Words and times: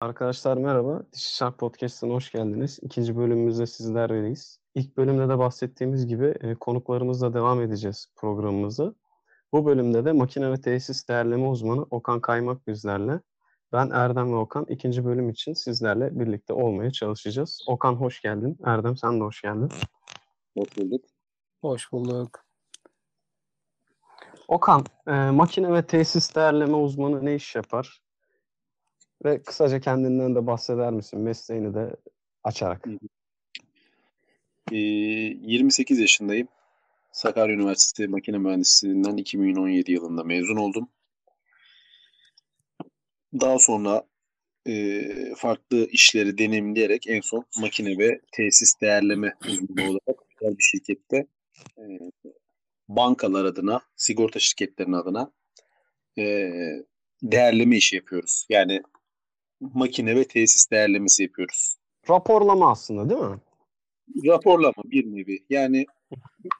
Arkadaşlar 0.00 0.56
merhaba. 0.56 1.02
Dişi 1.12 1.36
Şark 1.36 1.58
Podcast'ına 1.58 2.14
hoş 2.14 2.32
geldiniz. 2.32 2.78
İkinci 2.82 3.16
bölümümüzde 3.16 3.66
sizlerleyiz. 3.66 4.60
İlk 4.74 4.96
bölümde 4.96 5.28
de 5.28 5.38
bahsettiğimiz 5.38 6.06
gibi 6.06 6.34
e, 6.40 6.54
konuklarımızla 6.54 7.34
devam 7.34 7.62
edeceğiz 7.62 8.06
programımızı. 8.16 8.94
Bu 9.52 9.66
bölümde 9.66 10.04
de 10.04 10.12
makine 10.12 10.52
ve 10.52 10.60
tesis 10.60 11.08
değerleme 11.08 11.46
uzmanı 11.46 11.82
Okan 11.82 12.20
Kaymak 12.20 12.66
bizlerle. 12.66 13.20
Ben 13.72 13.90
Erdem 13.90 14.32
ve 14.32 14.36
Okan 14.36 14.66
ikinci 14.68 15.04
bölüm 15.04 15.30
için 15.30 15.52
sizlerle 15.52 16.20
birlikte 16.20 16.52
olmaya 16.52 16.90
çalışacağız. 16.90 17.64
Okan 17.68 17.94
hoş 17.94 18.20
geldin. 18.20 18.58
Erdem 18.64 18.96
sen 18.96 19.20
de 19.20 19.24
hoş 19.24 19.42
geldin. 19.42 19.68
Hoş 20.56 20.76
bulduk. 20.76 21.04
Hoş 21.60 21.92
bulduk. 21.92 22.44
Okan, 24.48 24.84
e, 25.06 25.12
makine 25.12 25.72
ve 25.72 25.86
tesis 25.86 26.34
değerleme 26.34 26.76
uzmanı 26.76 27.24
ne 27.24 27.34
iş 27.34 27.54
yapar? 27.54 28.07
Ve 29.24 29.42
kısaca 29.42 29.80
kendinden 29.80 30.34
de 30.34 30.46
bahseder 30.46 30.92
misin? 30.92 31.20
Mesleğini 31.20 31.74
de 31.74 31.96
açarak. 32.44 32.84
Ee, 34.72 34.76
28 34.76 35.98
yaşındayım. 35.98 36.48
Sakarya 37.12 37.54
Üniversitesi 37.54 38.08
Makine 38.08 38.38
Mühendisliğinden 38.38 39.16
2017 39.16 39.92
yılında 39.92 40.24
mezun 40.24 40.56
oldum. 40.56 40.88
Daha 43.40 43.58
sonra 43.58 44.04
e, 44.66 45.02
farklı 45.36 45.86
işleri 45.86 46.38
deneyimleyerek 46.38 47.06
en 47.08 47.20
son 47.20 47.44
makine 47.60 47.98
ve 47.98 48.20
tesis 48.32 48.80
değerleme 48.80 49.34
uzmanı 49.48 49.90
olarak 49.90 50.24
bir 50.42 50.62
şirkette 50.62 51.26
e, 51.78 51.82
bankalar 52.88 53.44
adına, 53.44 53.80
sigorta 53.96 54.38
şirketlerinin 54.38 54.96
adına 54.96 55.32
e, 56.18 56.52
değerleme 57.22 57.76
işi 57.76 57.96
yapıyoruz. 57.96 58.46
Yani 58.50 58.82
makine 59.60 60.16
ve 60.16 60.24
tesis 60.24 60.70
değerlemesi 60.70 61.22
yapıyoruz. 61.22 61.76
Raporlama 62.08 62.70
aslında 62.70 63.10
değil 63.10 63.30
mi? 63.30 63.40
Raporlama 64.26 64.82
bir 64.84 65.06
nevi. 65.06 65.38
Yani 65.50 65.86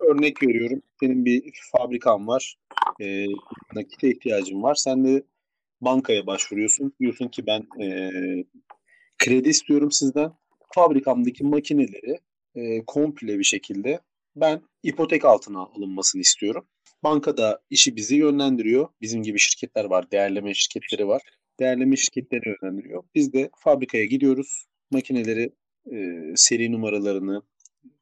örnek 0.09 0.43
veriyorum. 0.43 0.83
Senin 1.01 1.25
bir 1.25 1.53
fabrikan 1.73 2.27
var. 2.27 2.57
E, 3.01 3.27
nakite 3.75 4.11
ihtiyacın 4.11 4.63
var. 4.63 4.75
Sen 4.75 5.05
de 5.05 5.23
bankaya 5.81 6.27
başvuruyorsun. 6.27 6.93
Diyorsun 7.01 7.29
ki 7.29 7.47
ben 7.47 7.83
e, 7.83 8.11
kredi 9.19 9.49
istiyorum 9.49 9.91
sizden. 9.91 10.33
Fabrikamdaki 10.75 11.45
makineleri 11.45 12.19
e, 12.55 12.85
komple 12.87 13.39
bir 13.39 13.45
şekilde 13.45 14.01
ben 14.37 14.63
ipotek 14.83 15.25
altına 15.25 15.61
alınmasını 15.61 16.21
istiyorum. 16.21 16.67
Banka 17.05 17.37
da 17.37 17.61
işi 17.71 17.97
bizi 17.97 18.17
yönlendiriyor. 18.17 18.89
Bizim 19.01 19.23
gibi 19.23 19.39
şirketler 19.39 19.85
var, 19.85 20.11
değerleme 20.11 20.55
şirketleri 20.55 21.09
var. 21.09 21.23
Değerleme 21.61 21.97
şirketleri 21.97 22.55
yönlendiriyor. 22.63 23.05
Biz 23.15 23.33
de 23.33 23.51
fabrikaya 23.57 24.05
gidiyoruz. 24.05 24.67
Makineleri, 24.91 25.53
e, 25.93 26.23
seri 26.37 26.73
numaralarını, 26.73 27.43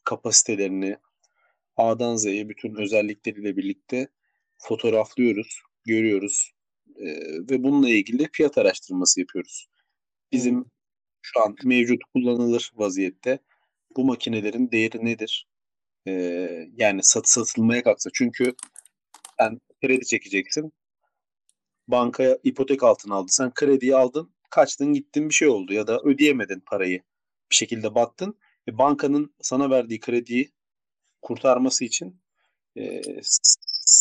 kapasitelerini, 0.05 0.97
A'dan 1.77 2.17
Z'ye 2.17 2.49
bütün 2.49 2.75
özellikleriyle 2.75 3.57
birlikte 3.57 4.09
fotoğraflıyoruz, 4.59 5.61
görüyoruz 5.85 6.53
e, 6.97 7.07
ve 7.51 7.63
bununla 7.63 7.89
ilgili 7.89 8.29
fiyat 8.33 8.59
araştırması 8.59 9.21
yapıyoruz. 9.21 9.69
Bizim 10.33 10.65
şu 11.23 11.41
an 11.41 11.57
mevcut 11.65 12.05
kullanılır 12.15 12.73
vaziyette 12.75 13.39
bu 13.97 14.05
makinelerin 14.05 14.71
değeri 14.71 15.05
nedir? 15.05 15.49
E, 16.07 16.13
yani 16.77 17.03
satı 17.03 17.33
satılmaya 17.33 17.83
kalksa 17.83 18.11
çünkü 18.15 18.55
sen 19.39 19.61
kredi 19.85 20.07
çekeceksin. 20.07 20.73
Bankaya 21.89 22.39
ipotek 22.45 22.83
altına 22.83 23.15
aldı. 23.15 23.33
Sen 23.33 23.55
krediyi 23.55 23.97
aldın, 23.97 24.31
kaçtın 24.51 24.93
gittin 24.93 25.29
bir 25.29 25.35
şey 25.35 25.49
oldu 25.49 25.73
ya 25.73 25.87
da 25.87 26.01
ödeyemedin 26.05 26.61
parayı. 26.61 27.03
Bir 27.51 27.57
şekilde 27.57 27.95
battın. 27.95 28.39
Ve 28.69 28.79
bankanın 28.79 29.35
sana 29.41 29.71
verdiği 29.71 30.01
krediyi 30.01 30.51
kurtarması 31.23 31.85
için 31.85 32.21
e, 32.77 33.03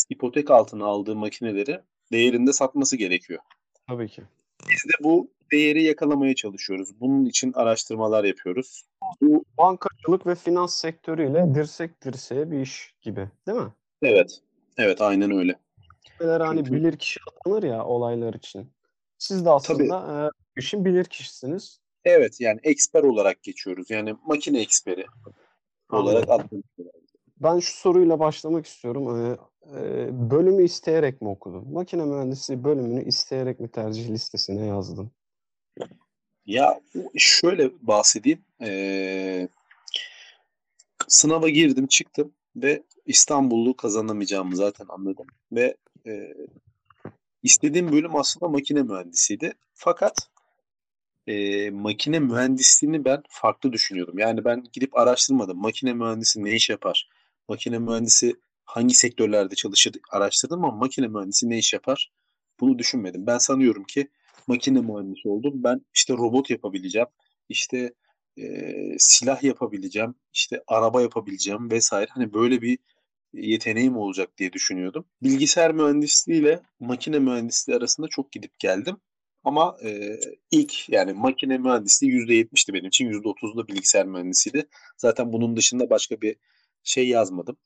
ipotek 0.10 0.52
altına 0.52 0.86
aldığı 0.86 1.16
makineleri 1.16 1.82
değerinde 2.12 2.54
satması 2.54 2.98
gerekiyor. 2.98 3.40
Tabii 3.88 4.08
ki. 4.08 4.24
Biz 4.70 4.84
de 4.86 5.04
bu 5.04 5.32
değeri 5.52 5.84
yakalamaya 5.84 6.36
çalışıyoruz. 6.36 7.00
Bunun 7.00 7.26
için 7.26 7.54
araştırmalar 7.54 8.24
yapıyoruz. 8.24 8.84
Bu 9.22 9.46
bankacılık 9.58 10.28
ve 10.28 10.36
finans 10.36 10.76
sektörüyle 10.76 11.56
dirsek 11.56 12.04
dirseğe 12.04 12.52
bir 12.52 12.60
iş 12.60 12.94
gibi 13.02 13.30
değil 13.48 13.58
mi? 13.58 13.74
Evet. 14.02 14.42
Evet 14.78 15.02
aynen 15.02 15.32
öyle. 15.32 15.60
Böyle 16.20 16.44
hani 16.44 16.58
Çünkü- 16.66 16.72
bilir 16.72 16.98
kişi 16.98 17.20
atanır 17.32 17.64
ya 17.64 17.86
olaylar 17.86 18.34
için. 18.34 18.72
Siz 19.18 19.46
de 19.46 19.50
aslında 19.50 20.32
e, 20.58 20.60
işin 20.60 20.86
bilir 20.86 21.06
kişisiniz. 21.06 21.80
Evet 22.04 22.42
yani 22.42 22.60
eksper 22.64 23.04
olarak 23.04 23.44
geçiyoruz. 23.44 23.90
Yani 23.90 24.16
makine 24.26 24.62
eksperi 24.62 25.06
olarak 25.92 26.24
adlandırıyoruz. 26.24 26.66
Ben 27.38 27.60
şu 27.60 27.74
soruyla 27.78 28.20
başlamak 28.20 28.66
istiyorum. 28.66 29.26
Ee, 29.26 29.38
e, 29.80 30.10
bölümü 30.32 30.64
isteyerek 30.64 31.22
mi 31.22 31.28
okudun? 31.30 31.74
Makine 31.74 32.06
mühendisliği 32.06 32.64
bölümünü 32.64 33.06
isteyerek 33.06 33.60
mi 33.60 33.68
tercih 33.72 34.10
listesine 34.10 34.66
yazdın? 34.66 35.12
Ya 36.46 36.82
şöyle 37.18 37.72
bahsedeyim. 37.88 38.46
Ee, 38.62 39.48
sınava 41.08 41.50
girdim 41.50 41.88
çıktım 41.88 42.34
ve 42.56 42.84
İstanbul'u 43.06 43.78
kazanamayacağımı 43.78 44.56
zaten 44.56 44.86
anladım. 44.90 45.28
Ve 45.52 45.78
e, 46.08 46.34
istediğim 47.44 47.92
bölüm 47.92 48.16
aslında 48.16 48.48
makine 48.52 48.84
mühendisiydi. 48.84 49.54
Fakat 49.74 50.30
e, 51.28 51.70
makine 51.72 52.20
mühendisliğini 52.20 53.06
ben 53.06 53.24
farklı 53.30 53.74
düşünüyordum. 53.74 54.20
Yani 54.20 54.46
ben 54.46 54.64
gidip 54.74 54.98
araştırmadım. 54.98 55.58
Makine 55.58 55.94
mühendisi 55.94 56.44
ne 56.44 56.52
iş 56.52 56.70
yapar? 56.70 57.10
Makine 57.50 57.80
mühendisi 57.80 58.36
hangi 58.66 58.94
sektörlerde 58.94 59.56
çalışır 59.56 59.94
araştırdım 60.12 60.66
ama 60.66 60.76
makine 60.78 61.08
mühendisi 61.08 61.50
ne 61.50 61.58
iş 61.58 61.74
yapar? 61.74 62.12
Bunu 62.60 62.80
düşünmedim. 62.80 63.28
Ben 63.28 63.38
sanıyorum 63.38 63.84
ki 63.84 64.08
makine 64.48 64.82
mühendisi 64.82 65.28
oldum. 65.28 65.54
Ben 65.56 65.82
işte 65.94 66.14
robot 66.14 66.50
yapabileceğim. 66.50 67.08
İşte 67.50 67.94
e, 68.38 68.74
silah 69.00 69.44
yapabileceğim. 69.44 70.16
işte 70.34 70.64
araba 70.68 71.02
yapabileceğim 71.02 71.72
vesaire. 71.72 72.08
Hani 72.12 72.34
böyle 72.34 72.62
bir 72.62 72.78
yeteneğim 73.36 73.98
olacak 73.98 74.38
diye 74.38 74.54
düşünüyordum. 74.54 75.06
Bilgisayar 75.24 75.74
mühendisliği 75.74 76.42
ile 76.42 76.62
makine 76.80 77.20
mühendisliği 77.20 77.78
arasında 77.78 78.08
çok 78.08 78.32
gidip 78.32 78.60
geldim. 78.60 78.98
Ama 79.44 79.78
e, 79.84 80.20
ilk 80.52 80.90
yani 80.90 81.14
makine 81.14 81.58
mühendisliği 81.58 82.14
%70'ti 82.14 82.74
benim 82.74 82.88
için. 82.88 83.12
%30'u 83.12 83.58
da 83.58 83.68
bilgisayar 83.68 84.06
mühendisiydi. 84.06 84.68
Zaten 84.98 85.34
bunun 85.34 85.58
dışında 85.58 85.90
başka 85.90 86.22
bir 86.22 86.36
şey 86.84 87.08
yazmadım. 87.08 87.58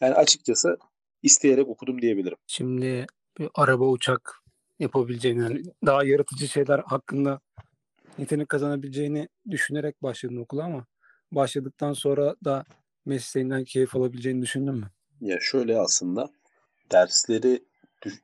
Yani 0.00 0.14
açıkçası 0.14 0.76
isteyerek 1.22 1.68
okudum 1.68 2.02
diyebilirim. 2.02 2.38
Şimdi 2.46 3.06
bir 3.38 3.48
araba 3.54 3.84
uçak 3.84 4.42
yapabileceğini 4.78 5.42
yani 5.42 5.62
daha 5.86 6.04
yaratıcı 6.04 6.48
şeyler 6.48 6.78
hakkında 6.78 7.40
yetenek 8.18 8.48
kazanabileceğini 8.48 9.28
düşünerek 9.50 10.02
başladın 10.02 10.36
okula 10.36 10.64
ama 10.64 10.86
başladıktan 11.32 11.92
sonra 11.92 12.36
da 12.44 12.64
mesleğinden 13.04 13.64
keyif 13.64 13.96
alabileceğini 13.96 14.42
düşündün 14.42 14.74
mü? 14.74 14.90
Ya 15.20 15.38
şöyle 15.40 15.78
aslında 15.78 16.30
dersleri 16.92 17.62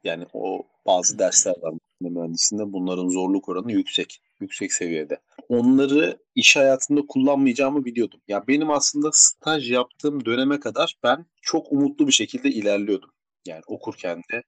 yani 0.05 0.27
o 0.33 0.63
bazı 0.87 1.19
dersler 1.19 1.55
var 1.63 1.73
makine 1.73 2.21
mühendisliğinde 2.21 2.73
bunların 2.73 3.09
zorluk 3.09 3.49
oranı 3.49 3.73
yüksek. 3.73 4.23
Yüksek 4.41 4.73
seviyede. 4.73 5.21
Onları 5.49 6.19
iş 6.35 6.57
hayatında 6.57 7.01
kullanmayacağımı 7.09 7.85
biliyordum. 7.85 8.21
Ya 8.29 8.45
benim 8.49 8.71
aslında 8.71 9.11
staj 9.13 9.71
yaptığım 9.73 10.25
döneme 10.25 10.61
kadar 10.61 10.97
ben 11.03 11.27
çok 11.43 11.73
umutlu 11.73 12.07
bir 12.07 12.13
şekilde 12.13 12.49
ilerliyordum. 12.49 13.11
Yani 13.47 13.63
okurken 13.67 14.23
de 14.33 14.43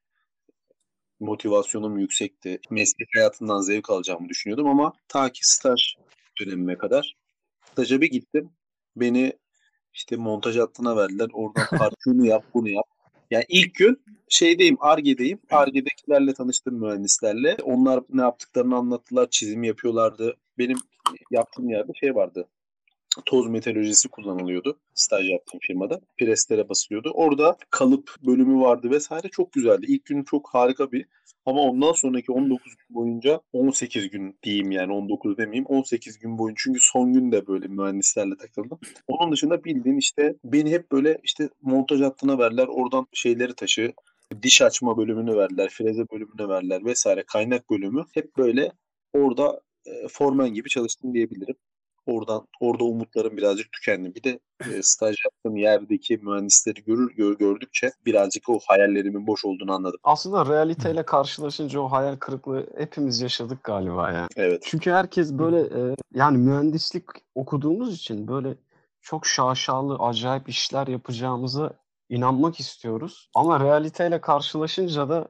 motivasyonum 1.21 1.99
yüksekti. 1.99 2.61
Meslek 2.71 3.09
hayatından 3.15 3.61
zevk 3.61 3.91
alacağımı 3.91 4.29
düşünüyordum 4.29 4.69
ama 4.69 4.93
ta 5.09 5.33
ki 5.33 5.49
staj 5.49 5.95
dönemime 6.41 6.79
kadar 6.79 7.17
staja 7.73 8.01
bir 8.01 8.11
gittim. 8.11 8.51
Beni 8.97 9.33
işte 9.95 10.17
montaj 10.17 10.57
hattına 10.57 10.97
verdiler. 10.97 11.29
Oradan 11.33 11.67
part 11.79 11.95
şunu 12.05 12.27
yap, 12.27 12.45
bunu 12.55 12.69
yap. 12.69 12.85
Yani 13.31 13.45
ilk 13.49 13.75
gün 13.75 14.03
şeydeyim, 14.29 14.77
Arge'deyim. 14.81 15.39
Arge'dekilerle 15.51 16.35
tanıştım 16.35 16.75
mühendislerle. 16.75 17.57
Onlar 17.63 18.01
ne 18.13 18.21
yaptıklarını 18.21 18.77
anlattılar, 18.77 19.31
çizim 19.31 19.63
yapıyorlardı. 19.63 20.37
Benim 20.59 20.79
yaptığım 21.31 21.71
yerde 21.71 21.93
şey 22.01 22.15
vardı. 22.15 22.49
Toz 23.27 23.47
meteorolojisi 23.47 24.09
kullanılıyordu 24.09 24.79
staj 24.95 25.31
yaptığım 25.31 25.61
firmada. 25.63 26.01
Preslere 26.19 26.69
basılıyordu. 26.69 27.11
Orada 27.15 27.57
kalıp 27.71 28.15
bölümü 28.27 28.61
vardı 28.61 28.91
vesaire. 28.91 29.29
Çok 29.29 29.53
güzeldi. 29.53 29.87
İlk 29.89 30.05
gün 30.05 30.25
çok 30.25 30.55
harika 30.55 30.93
bir 30.93 31.07
ama 31.47 31.61
ondan 31.61 31.93
sonraki 31.93 32.33
19 32.33 32.77
gün 32.77 32.97
boyunca 32.97 33.41
18 33.53 34.11
gün 34.11 34.39
diyeyim 34.43 34.71
yani 34.71 34.93
19 34.93 35.39
demeyeyim 35.39 35.67
18 35.67 36.19
gün 36.19 36.39
boyunca 36.39 36.61
çünkü 36.65 36.81
son 36.83 37.13
gün 37.13 37.33
de 37.33 37.47
böyle 37.47 37.69
mühendislerle 37.69 38.37
takıldım. 38.37 38.79
Onun 39.09 39.33
dışında 39.33 39.65
bildiğin 39.65 39.97
işte 39.97 40.35
beni 40.45 40.71
hep 40.71 40.93
böyle 40.93 41.19
işte 41.23 41.49
montaj 41.63 42.01
hattına 42.01 42.39
verdiler 42.39 42.67
oradan 42.69 43.07
şeyleri 43.13 43.55
taşı 43.55 43.93
diş 44.43 44.63
açma 44.63 44.97
bölümünü 44.97 45.37
verdiler, 45.37 45.69
freze 45.69 46.11
bölümünü 46.13 46.49
verdiler 46.49 46.85
vesaire 46.85 47.25
kaynak 47.27 47.71
bölümü 47.71 48.05
hep 48.15 48.37
böyle 48.37 48.73
orada 49.13 49.61
e, 49.87 50.09
formen 50.09 50.55
gibi 50.55 50.69
çalıştım 50.69 51.15
diyebilirim. 51.15 51.57
Oradan 52.07 52.47
orada 52.61 52.85
umutlarım 52.85 53.37
birazcık 53.37 53.73
tükendi. 53.73 54.15
Bir 54.15 54.23
de 54.23 54.39
e, 54.61 54.65
staj 54.83 55.17
yaptığım 55.25 55.57
yerdeki 55.57 56.17
mühendisleri 56.17 56.85
görür 56.85 57.17
gör, 57.17 57.39
gördükçe 57.39 57.91
birazcık 58.07 58.49
o 58.49 58.59
hayallerimin 58.67 59.27
boş 59.27 59.45
olduğunu 59.45 59.73
anladım. 59.73 60.01
Aslında 60.03 60.47
realiteyle 60.47 61.03
karşılaşınca 61.03 61.81
o 61.81 61.89
hayal 61.89 62.17
kırıklığı 62.17 62.67
hepimiz 62.79 63.21
yaşadık 63.21 63.65
galiba 63.65 64.13
ya. 64.13 64.29
Evet. 64.37 64.63
Çünkü 64.67 64.91
herkes 64.91 65.33
böyle 65.33 65.61
e, 65.61 65.95
yani 66.15 66.39
mühendislik 66.39 67.05
okuduğumuz 67.35 67.95
için 67.95 68.29
böyle 68.29 68.55
çok 69.03 69.27
şaşalı, 69.27 69.97
acayip 69.99 70.49
işler 70.49 70.87
yapacağımıza 70.87 71.73
inanmak 72.09 72.61
istiyoruz. 72.61 73.31
Ama 73.35 73.61
realiteyle 73.61 74.21
karşılaşınca 74.21 75.09
da 75.09 75.29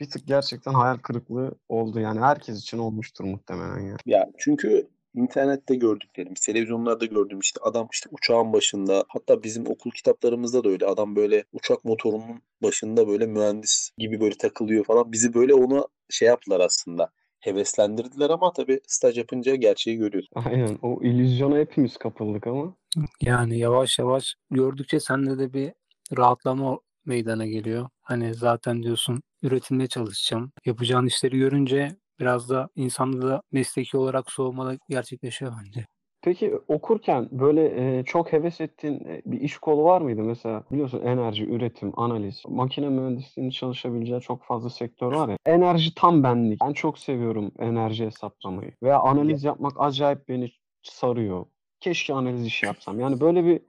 bir 0.00 0.10
tık 0.10 0.26
gerçekten 0.26 0.74
hayal 0.74 0.96
kırıklığı 0.96 1.54
oldu. 1.68 2.00
Yani 2.00 2.20
herkes 2.20 2.60
için 2.60 2.78
olmuştur 2.78 3.24
muhtemelen 3.24 3.80
ya. 3.80 3.96
Ya 4.06 4.26
çünkü 4.38 4.88
internette 5.14 5.74
gördüklerim, 5.74 6.34
televizyonlarda 6.34 7.06
gördüğüm 7.06 7.40
işte 7.40 7.60
adam 7.62 7.88
işte 7.92 8.08
uçağın 8.12 8.52
başında 8.52 9.04
hatta 9.08 9.42
bizim 9.42 9.66
okul 9.66 9.90
kitaplarımızda 9.90 10.64
da 10.64 10.68
öyle 10.68 10.86
adam 10.86 11.16
böyle 11.16 11.44
uçak 11.52 11.84
motorunun 11.84 12.42
başında 12.62 13.08
böyle 13.08 13.26
mühendis 13.26 13.90
gibi 13.98 14.20
böyle 14.20 14.34
takılıyor 14.34 14.84
falan. 14.84 15.12
Bizi 15.12 15.34
böyle 15.34 15.54
ona 15.54 15.86
şey 16.10 16.28
yaptılar 16.28 16.60
aslında 16.60 17.10
heveslendirdiler 17.40 18.30
ama 18.30 18.52
tabii 18.52 18.80
staj 18.86 19.18
yapınca 19.18 19.54
gerçeği 19.54 19.96
görüyorsun. 19.96 20.42
Aynen 20.44 20.78
o 20.82 21.02
illüzyona 21.02 21.58
hepimiz 21.58 21.96
kapıldık 21.96 22.46
ama. 22.46 22.74
Yani 23.20 23.58
yavaş 23.58 23.98
yavaş 23.98 24.34
gördükçe 24.50 25.00
sende 25.00 25.38
de 25.38 25.52
bir 25.52 25.72
rahatlama 26.18 26.78
meydana 27.04 27.46
geliyor. 27.46 27.88
Hani 28.02 28.34
zaten 28.34 28.82
diyorsun 28.82 29.22
üretimde 29.42 29.86
çalışacağım. 29.86 30.52
Yapacağın 30.64 31.06
işleri 31.06 31.38
görünce 31.38 31.96
biraz 32.22 32.50
da 32.50 32.68
insanda 32.76 33.28
da 33.28 33.42
mesleki 33.52 33.96
olarak 33.96 34.30
soğuma 34.30 34.66
da 34.66 34.78
gerçekleşiyor 34.88 35.52
bence. 35.64 35.86
Peki 36.22 36.54
okurken 36.68 37.28
böyle 37.32 37.98
e, 37.98 38.04
çok 38.04 38.32
heves 38.32 38.60
ettiğin 38.60 38.94
e, 38.94 39.22
bir 39.26 39.40
iş 39.40 39.58
kolu 39.58 39.84
var 39.84 40.00
mıydı? 40.00 40.22
Mesela 40.22 40.62
biliyorsun 40.70 41.00
enerji, 41.00 41.44
üretim, 41.44 41.92
analiz, 42.00 42.42
makine 42.48 42.88
mühendisliğinin 42.88 43.50
çalışabileceği 43.50 44.20
çok 44.20 44.44
fazla 44.44 44.70
sektör 44.70 45.12
var 45.12 45.28
ya. 45.28 45.36
Enerji 45.46 45.94
tam 45.94 46.22
benlik. 46.22 46.60
Ben 46.60 46.72
çok 46.72 46.98
seviyorum 46.98 47.52
enerji 47.58 48.06
hesaplamayı. 48.06 48.72
Veya 48.82 48.98
analiz 48.98 49.44
yapmak 49.44 49.72
acayip 49.78 50.28
beni 50.28 50.50
sarıyor. 50.82 51.46
Keşke 51.80 52.14
analiz 52.14 52.46
işi 52.46 52.66
yapsam. 52.66 53.00
Yani 53.00 53.20
böyle 53.20 53.44
bir 53.44 53.60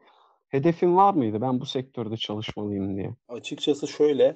hedefin 0.48 0.96
var 0.96 1.14
mıydı? 1.14 1.42
Ben 1.42 1.60
bu 1.60 1.66
sektörde 1.66 2.18
çalışmalıyım 2.18 2.98
diye. 2.98 3.16
Açıkçası 3.30 3.88
şöyle 3.88 4.36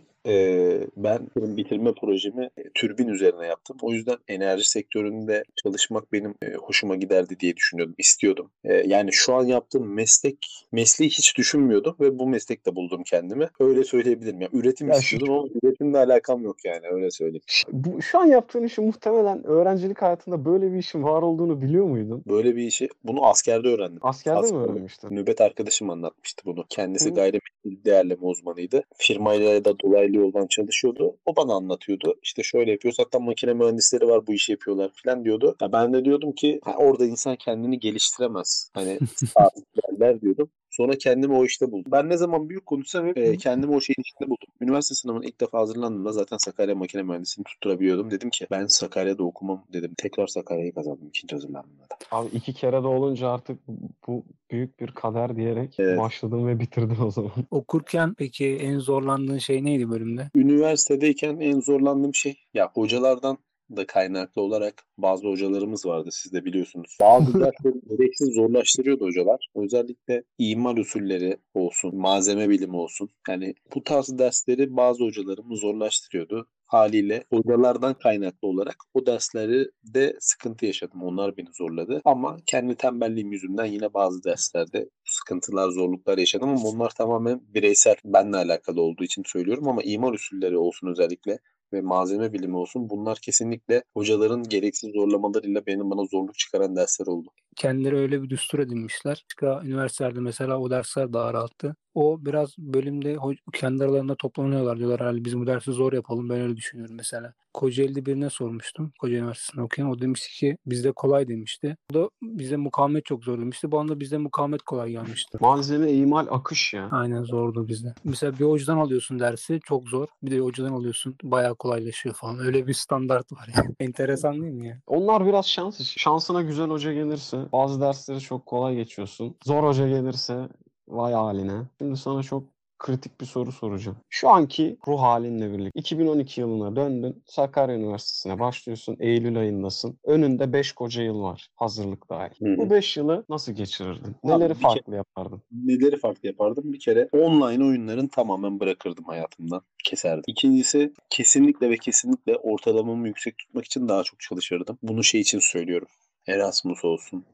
ben 0.97 1.27
benim 1.35 1.57
bitirme 1.57 1.93
projemi 1.93 2.49
e, 2.57 2.63
türbin 2.73 3.07
üzerine 3.07 3.45
yaptım. 3.45 3.77
O 3.81 3.91
yüzden 3.91 4.17
enerji 4.27 4.69
sektöründe 4.69 5.43
çalışmak 5.63 6.13
benim 6.13 6.35
e, 6.41 6.53
hoşuma 6.53 6.95
giderdi 6.95 7.39
diye 7.39 7.55
düşünüyordum, 7.55 7.95
istiyordum. 7.97 8.51
E, 8.63 8.73
yani 8.73 9.13
şu 9.13 9.33
an 9.33 9.45
yaptığım 9.45 9.93
meslek, 9.93 10.65
mesleği 10.71 11.09
hiç 11.09 11.37
düşünmüyordum 11.37 11.95
ve 11.99 12.19
bu 12.19 12.27
meslekte 12.27 12.75
buldum 12.75 13.03
kendimi. 13.05 13.49
Öyle 13.59 13.83
söyleyebilirim. 13.83 14.41
Yani 14.41 14.51
üretim 14.53 14.89
Ya 14.89 14.95
istiyordum 14.95 15.33
ama 15.33 15.47
üretimle 15.63 15.97
alakam 15.97 16.43
yok 16.43 16.65
yani 16.65 16.81
öyle 16.91 17.11
söyleyeyim. 17.11 17.43
Bu, 17.71 18.01
şu 18.01 18.19
an 18.19 18.25
yaptığın 18.25 18.63
işi 18.63 18.81
muhtemelen 18.81 19.43
öğrencilik 19.47 20.01
hayatında 20.01 20.45
böyle 20.45 20.73
bir 20.73 20.77
işin 20.77 21.03
var 21.03 21.21
olduğunu 21.21 21.61
biliyor 21.61 21.85
muydun? 21.85 22.23
Böyle 22.27 22.55
bir 22.55 22.63
işi 22.63 22.89
bunu 23.03 23.25
askerde 23.25 23.67
öğrendim. 23.67 23.99
Askerde 24.01 24.39
mi 24.39 24.45
Askerde. 24.45 24.63
öğrenmiştin? 24.63 25.15
Nöbet 25.15 25.41
arkadaşım 25.41 25.89
anlatmıştı 25.89 26.41
bunu. 26.45 26.65
Kendisi 26.69 27.09
Hı. 27.09 27.13
gayrimenkul 27.13 27.85
değerleme 27.85 28.21
uzmanıydı. 28.21 28.83
Firmayla 28.97 29.65
da 29.65 29.79
dolaylı 29.79 30.06
yoldan 30.15 30.47
çalışıyordu. 30.47 31.17
O 31.25 31.35
bana 31.35 31.53
anlatıyordu. 31.53 32.15
İşte 32.23 32.43
şöyle 32.43 32.71
yapıyoruz. 32.71 32.99
Hatta 32.99 33.19
makine 33.19 33.53
mühendisleri 33.53 34.07
var 34.07 34.27
bu 34.27 34.33
işi 34.33 34.51
yapıyorlar 34.51 34.91
falan 35.03 35.25
diyordu. 35.25 35.55
Ya 35.61 35.71
ben 35.71 35.93
de 35.93 36.05
diyordum 36.05 36.31
ki 36.31 36.59
orada 36.77 37.05
insan 37.05 37.35
kendini 37.35 37.79
geliştiremez. 37.79 38.71
Hani 38.73 38.99
sabit 39.15 40.21
diyordum. 40.21 40.49
Sonra 40.77 40.97
kendimi 40.97 41.33
o 41.33 41.45
işte 41.45 41.71
buldum. 41.71 41.91
Ben 41.91 42.09
ne 42.09 42.17
zaman 42.17 42.49
büyük 42.49 42.65
konuşsam 42.65 43.07
hep 43.07 43.17
e, 43.17 43.37
kendimi 43.37 43.75
o 43.75 43.81
şeyin 43.81 44.01
içinde 44.01 44.29
buldum. 44.29 44.47
Üniversite 44.61 44.95
sınavına 44.95 45.25
ilk 45.25 45.41
defa 45.41 45.59
hazırlandığımda 45.59 46.11
zaten 46.11 46.37
Sakarya 46.37 46.75
makine 46.75 47.03
mühendisliğini 47.03 47.43
tutturabiliyordum. 47.45 48.11
Dedim 48.11 48.29
ki 48.29 48.47
ben 48.51 48.65
Sakarya'da 48.65 49.23
okumam 49.23 49.63
dedim. 49.73 49.93
Tekrar 49.97 50.27
Sakarya'yı 50.27 50.73
kazandım 50.73 51.07
ikinci 51.07 51.35
hazırlandığımda 51.35 51.83
da. 51.83 51.95
Abi 52.11 52.27
iki 52.33 52.53
kere 52.53 52.83
de 52.83 52.87
olunca 52.87 53.29
artık 53.29 53.59
bu 54.07 54.23
büyük 54.51 54.79
bir 54.79 54.91
kader 54.91 55.35
diyerek 55.35 55.75
Evet. 55.79 55.99
başladın 55.99 56.47
ve 56.47 56.59
bitirdin 56.59 57.01
o 57.05 57.11
zaman. 57.11 57.31
Okurken 57.51 58.13
peki 58.13 58.47
en 58.55 58.79
zorlandığın 58.79 59.37
şey 59.37 59.65
neydi 59.65 59.89
bölümde? 59.89 60.29
Üniversitedeyken 60.35 61.39
en 61.39 61.59
zorlandığım 61.59 62.15
şey 62.15 62.35
ya 62.53 62.71
hocalardan 62.73 63.37
da 63.75 63.87
kaynaklı 63.87 64.41
olarak 64.41 64.83
bazı 64.97 65.27
hocalarımız 65.27 65.85
vardı 65.85 66.09
siz 66.11 66.33
de 66.33 66.45
biliyorsunuz. 66.45 66.97
Bazı 67.01 67.33
dersleri 67.33 67.81
gereksiz 67.89 68.35
zorlaştırıyordu 68.35 69.05
hocalar. 69.05 69.49
Özellikle 69.55 70.23
imar 70.37 70.77
usulleri 70.77 71.37
olsun, 71.53 71.95
malzeme 71.95 72.49
bilimi 72.49 72.75
olsun. 72.75 73.09
Yani 73.29 73.53
bu 73.75 73.83
tarz 73.83 74.17
dersleri 74.19 74.77
bazı 74.77 75.03
hocalarımız 75.03 75.59
zorlaştırıyordu. 75.59 76.47
Haliyle 76.65 77.23
hocalardan 77.33 77.93
kaynaklı 77.93 78.47
olarak 78.47 78.75
o 78.93 79.05
dersleri 79.05 79.69
de 79.83 80.17
sıkıntı 80.19 80.65
yaşadım. 80.65 81.03
Onlar 81.03 81.37
beni 81.37 81.47
zorladı. 81.57 82.01
Ama 82.05 82.37
kendi 82.45 82.75
tembelliğim 82.75 83.31
yüzünden 83.31 83.65
yine 83.65 83.93
bazı 83.93 84.23
derslerde 84.23 84.89
sıkıntılar, 85.05 85.69
zorluklar 85.69 86.17
yaşadım 86.17 86.49
ama 86.49 86.63
bunlar 86.63 86.89
tamamen 86.89 87.41
bireysel, 87.53 87.95
benimle 88.05 88.37
alakalı 88.37 88.81
olduğu 88.81 89.03
için 89.03 89.23
söylüyorum 89.25 89.67
ama 89.67 89.81
imar 89.83 90.13
usulleri 90.13 90.57
olsun 90.57 90.87
özellikle 90.87 91.39
ve 91.73 91.81
malzeme 91.81 92.33
bilimi 92.33 92.57
olsun 92.57 92.89
bunlar 92.89 93.17
kesinlikle 93.21 93.83
hocaların 93.93 94.43
gereksiz 94.43 94.91
zorlamalarıyla 94.93 95.65
benim 95.65 95.89
bana 95.91 96.05
zorluk 96.05 96.37
çıkaran 96.37 96.75
dersler 96.75 97.07
oldu. 97.07 97.29
Kendileri 97.57 97.95
öyle 97.95 98.23
bir 98.23 98.29
düstur 98.29 98.59
edinmişler. 98.59 99.25
Başka 99.25 99.61
üniversitelerde 99.65 100.19
mesela 100.19 100.59
o 100.59 100.69
dersler 100.69 101.13
daha 101.13 101.33
rahattı. 101.33 101.75
O 101.93 102.25
biraz 102.25 102.57
bölümde 102.57 103.17
kendi 103.53 103.83
aralarında 103.83 104.15
toplanıyorlar 104.15 104.77
diyorlar 104.77 104.99
herhalde 104.99 105.25
biz 105.25 105.37
bu 105.37 105.47
dersi 105.47 105.71
zor 105.71 105.93
yapalım. 105.93 106.29
Ben 106.29 106.41
öyle 106.41 106.57
düşünüyorum 106.57 106.95
mesela. 106.95 107.33
Kocaeli'de 107.53 108.05
birine 108.05 108.29
sormuştum. 108.29 108.91
Kocaeli 108.99 109.19
Üniversitesi'nde 109.19 109.61
okuyan. 109.61 109.89
O 109.89 109.99
demişti 109.99 110.29
ki 110.29 110.57
bizde 110.65 110.91
kolay 110.91 111.27
demişti. 111.27 111.77
O 111.91 111.93
da 111.93 112.09
bizde 112.21 112.57
mukavemet 112.57 113.05
çok 113.05 113.23
zor 113.23 113.39
demişti. 113.39 113.71
Bana 113.71 113.89
da 113.89 113.99
bizde 113.99 114.17
mukavemet 114.17 114.61
kolay 114.61 114.91
gelmişti. 114.91 115.37
Malzeme, 115.41 115.91
imal, 115.91 116.27
akış 116.29 116.73
ya. 116.73 116.89
Aynen 116.91 117.23
zordu 117.23 117.67
bizde. 117.67 117.93
Mesela 118.03 118.39
bir 118.39 118.45
hocadan 118.45 118.77
alıyorsun 118.77 119.19
dersi 119.19 119.59
çok 119.65 119.89
zor. 119.89 120.07
Bir 120.23 120.31
de 120.31 120.39
hocadan 120.39 120.71
alıyorsun 120.73 121.15
bayağı 121.23 121.55
kolaylaşıyor 121.55 122.15
falan. 122.15 122.39
Öyle 122.39 122.67
bir 122.67 122.73
standart 122.73 123.31
var 123.31 123.49
yani. 123.55 123.75
Enteresan 123.79 124.41
değil 124.41 124.53
mi 124.53 124.67
ya? 124.67 124.77
Onlar 124.87 125.25
biraz 125.25 125.47
şans 125.47 125.79
işi. 125.79 125.99
Şansına 125.99 126.41
güzel 126.41 126.67
hoca 126.67 126.93
gelirse 126.93 127.37
bazı 127.51 127.81
dersleri 127.81 128.19
çok 128.19 128.45
kolay 128.45 128.75
geçiyorsun. 128.75 129.35
Zor 129.45 129.63
hoca 129.63 129.87
gelirse 129.87 130.47
vay 130.87 131.13
haline. 131.13 131.61
Şimdi 131.81 131.97
sana 131.97 132.23
çok 132.23 132.43
kritik 132.79 133.21
bir 133.21 133.25
soru 133.25 133.51
soracağım. 133.51 133.97
Şu 134.09 134.29
anki 134.29 134.77
ruh 134.87 135.01
halinle 135.01 135.53
birlikte 135.53 135.79
2012 135.79 136.41
yılına 136.41 136.75
döndün. 136.75 137.23
Sakarya 137.25 137.75
Üniversitesi'ne 137.75 138.39
başlıyorsun. 138.39 138.97
Eylül 138.99 139.37
ayındasın. 139.39 139.99
Önünde 140.03 140.53
5 140.53 140.71
koca 140.71 141.01
yıl 141.03 141.21
var. 141.21 141.47
Hazırlık 141.55 142.09
dahil. 142.09 142.45
Hı 142.45 142.53
hı. 142.53 142.57
Bu 142.57 142.69
5 142.69 142.97
yılı 142.97 143.25
nasıl 143.29 143.51
geçirirdin? 143.53 144.15
Abi 144.23 144.31
Neleri 144.31 144.49
bir 144.49 144.55
kere- 144.55 144.61
farklı 144.73 144.95
yapardın? 144.95 145.41
Neleri 145.51 145.97
farklı 145.97 146.27
yapardım? 146.27 146.73
Bir 146.73 146.79
kere 146.79 147.09
online 147.11 147.65
oyunların 147.65 148.07
tamamen 148.07 148.59
bırakırdım 148.59 149.05
hayatımdan. 149.05 149.61
Keserdim. 149.83 150.23
İkincisi 150.27 150.93
kesinlikle 151.09 151.69
ve 151.69 151.77
kesinlikle 151.77 152.35
ortalamamı 152.35 153.07
yüksek 153.07 153.37
tutmak 153.37 153.65
için 153.65 153.87
daha 153.87 154.03
çok 154.03 154.19
çalışırdım. 154.19 154.77
Bunu 154.83 155.03
şey 155.03 155.21
için 155.21 155.39
söylüyorum. 155.39 155.87
Erasmus 156.27 156.85
olsun. 156.85 157.25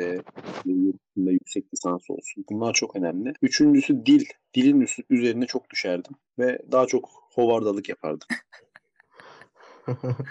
E, 0.00 0.18
yurtunda 0.64 1.30
yüksek 1.30 1.74
lisans 1.74 2.10
olsun. 2.10 2.44
Bunlar 2.50 2.72
çok 2.72 2.96
önemli. 2.96 3.32
Üçüncüsü 3.42 4.06
dil. 4.06 4.24
Dilin 4.54 4.80
üstü- 4.80 5.04
üzerine 5.10 5.46
çok 5.46 5.70
düşerdim. 5.70 6.12
Ve 6.38 6.58
daha 6.72 6.86
çok 6.86 7.08
hovardalık 7.34 7.88
yapardım. 7.88 8.28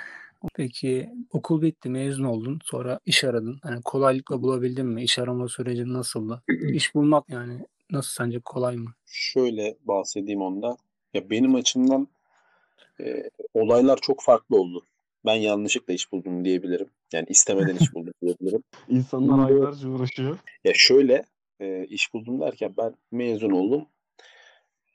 Peki 0.56 1.10
okul 1.32 1.62
bitti, 1.62 1.90
mezun 1.90 2.24
oldun. 2.24 2.60
Sonra 2.64 3.00
iş 3.06 3.24
aradın. 3.24 3.60
Hani 3.64 3.82
kolaylıkla 3.82 4.42
bulabildin 4.42 4.86
mi? 4.86 5.04
İş 5.04 5.20
arama 5.20 5.48
süreci 5.48 5.94
nasıldı? 5.94 6.44
İş 6.74 6.96
bulmak 6.96 7.30
yani 7.30 7.66
nasıl 7.92 8.12
sence 8.12 8.40
kolay 8.40 8.78
mı? 8.78 8.94
Şöyle 9.06 9.78
bahsedeyim 9.84 10.42
ondan. 10.42 10.78
Ya 11.14 11.30
benim 11.30 11.56
açımdan 11.56 12.08
e, 13.02 13.30
olaylar 13.54 14.00
çok 14.02 14.22
farklı 14.24 14.56
oldu. 14.58 14.86
Ben 15.26 15.36
yanlışlıkla 15.36 15.94
iş 15.94 16.12
buldum 16.12 16.46
diyebilirim. 16.46 16.90
Yani 17.14 17.26
istemeden 17.30 17.76
iş 17.76 17.94
buldum 17.94 18.14
diyebilirim. 18.22 18.64
İnsanlar 18.90 19.48
aylarca 19.48 19.90
uğraşıyor. 19.90 20.38
Ya 20.64 20.72
şöyle 20.76 21.24
e, 21.60 21.86
iş 21.86 22.14
buldum 22.14 22.42
derken 22.42 22.74
ben 22.78 22.96
mezun 23.12 23.50
oldum. 23.52 23.88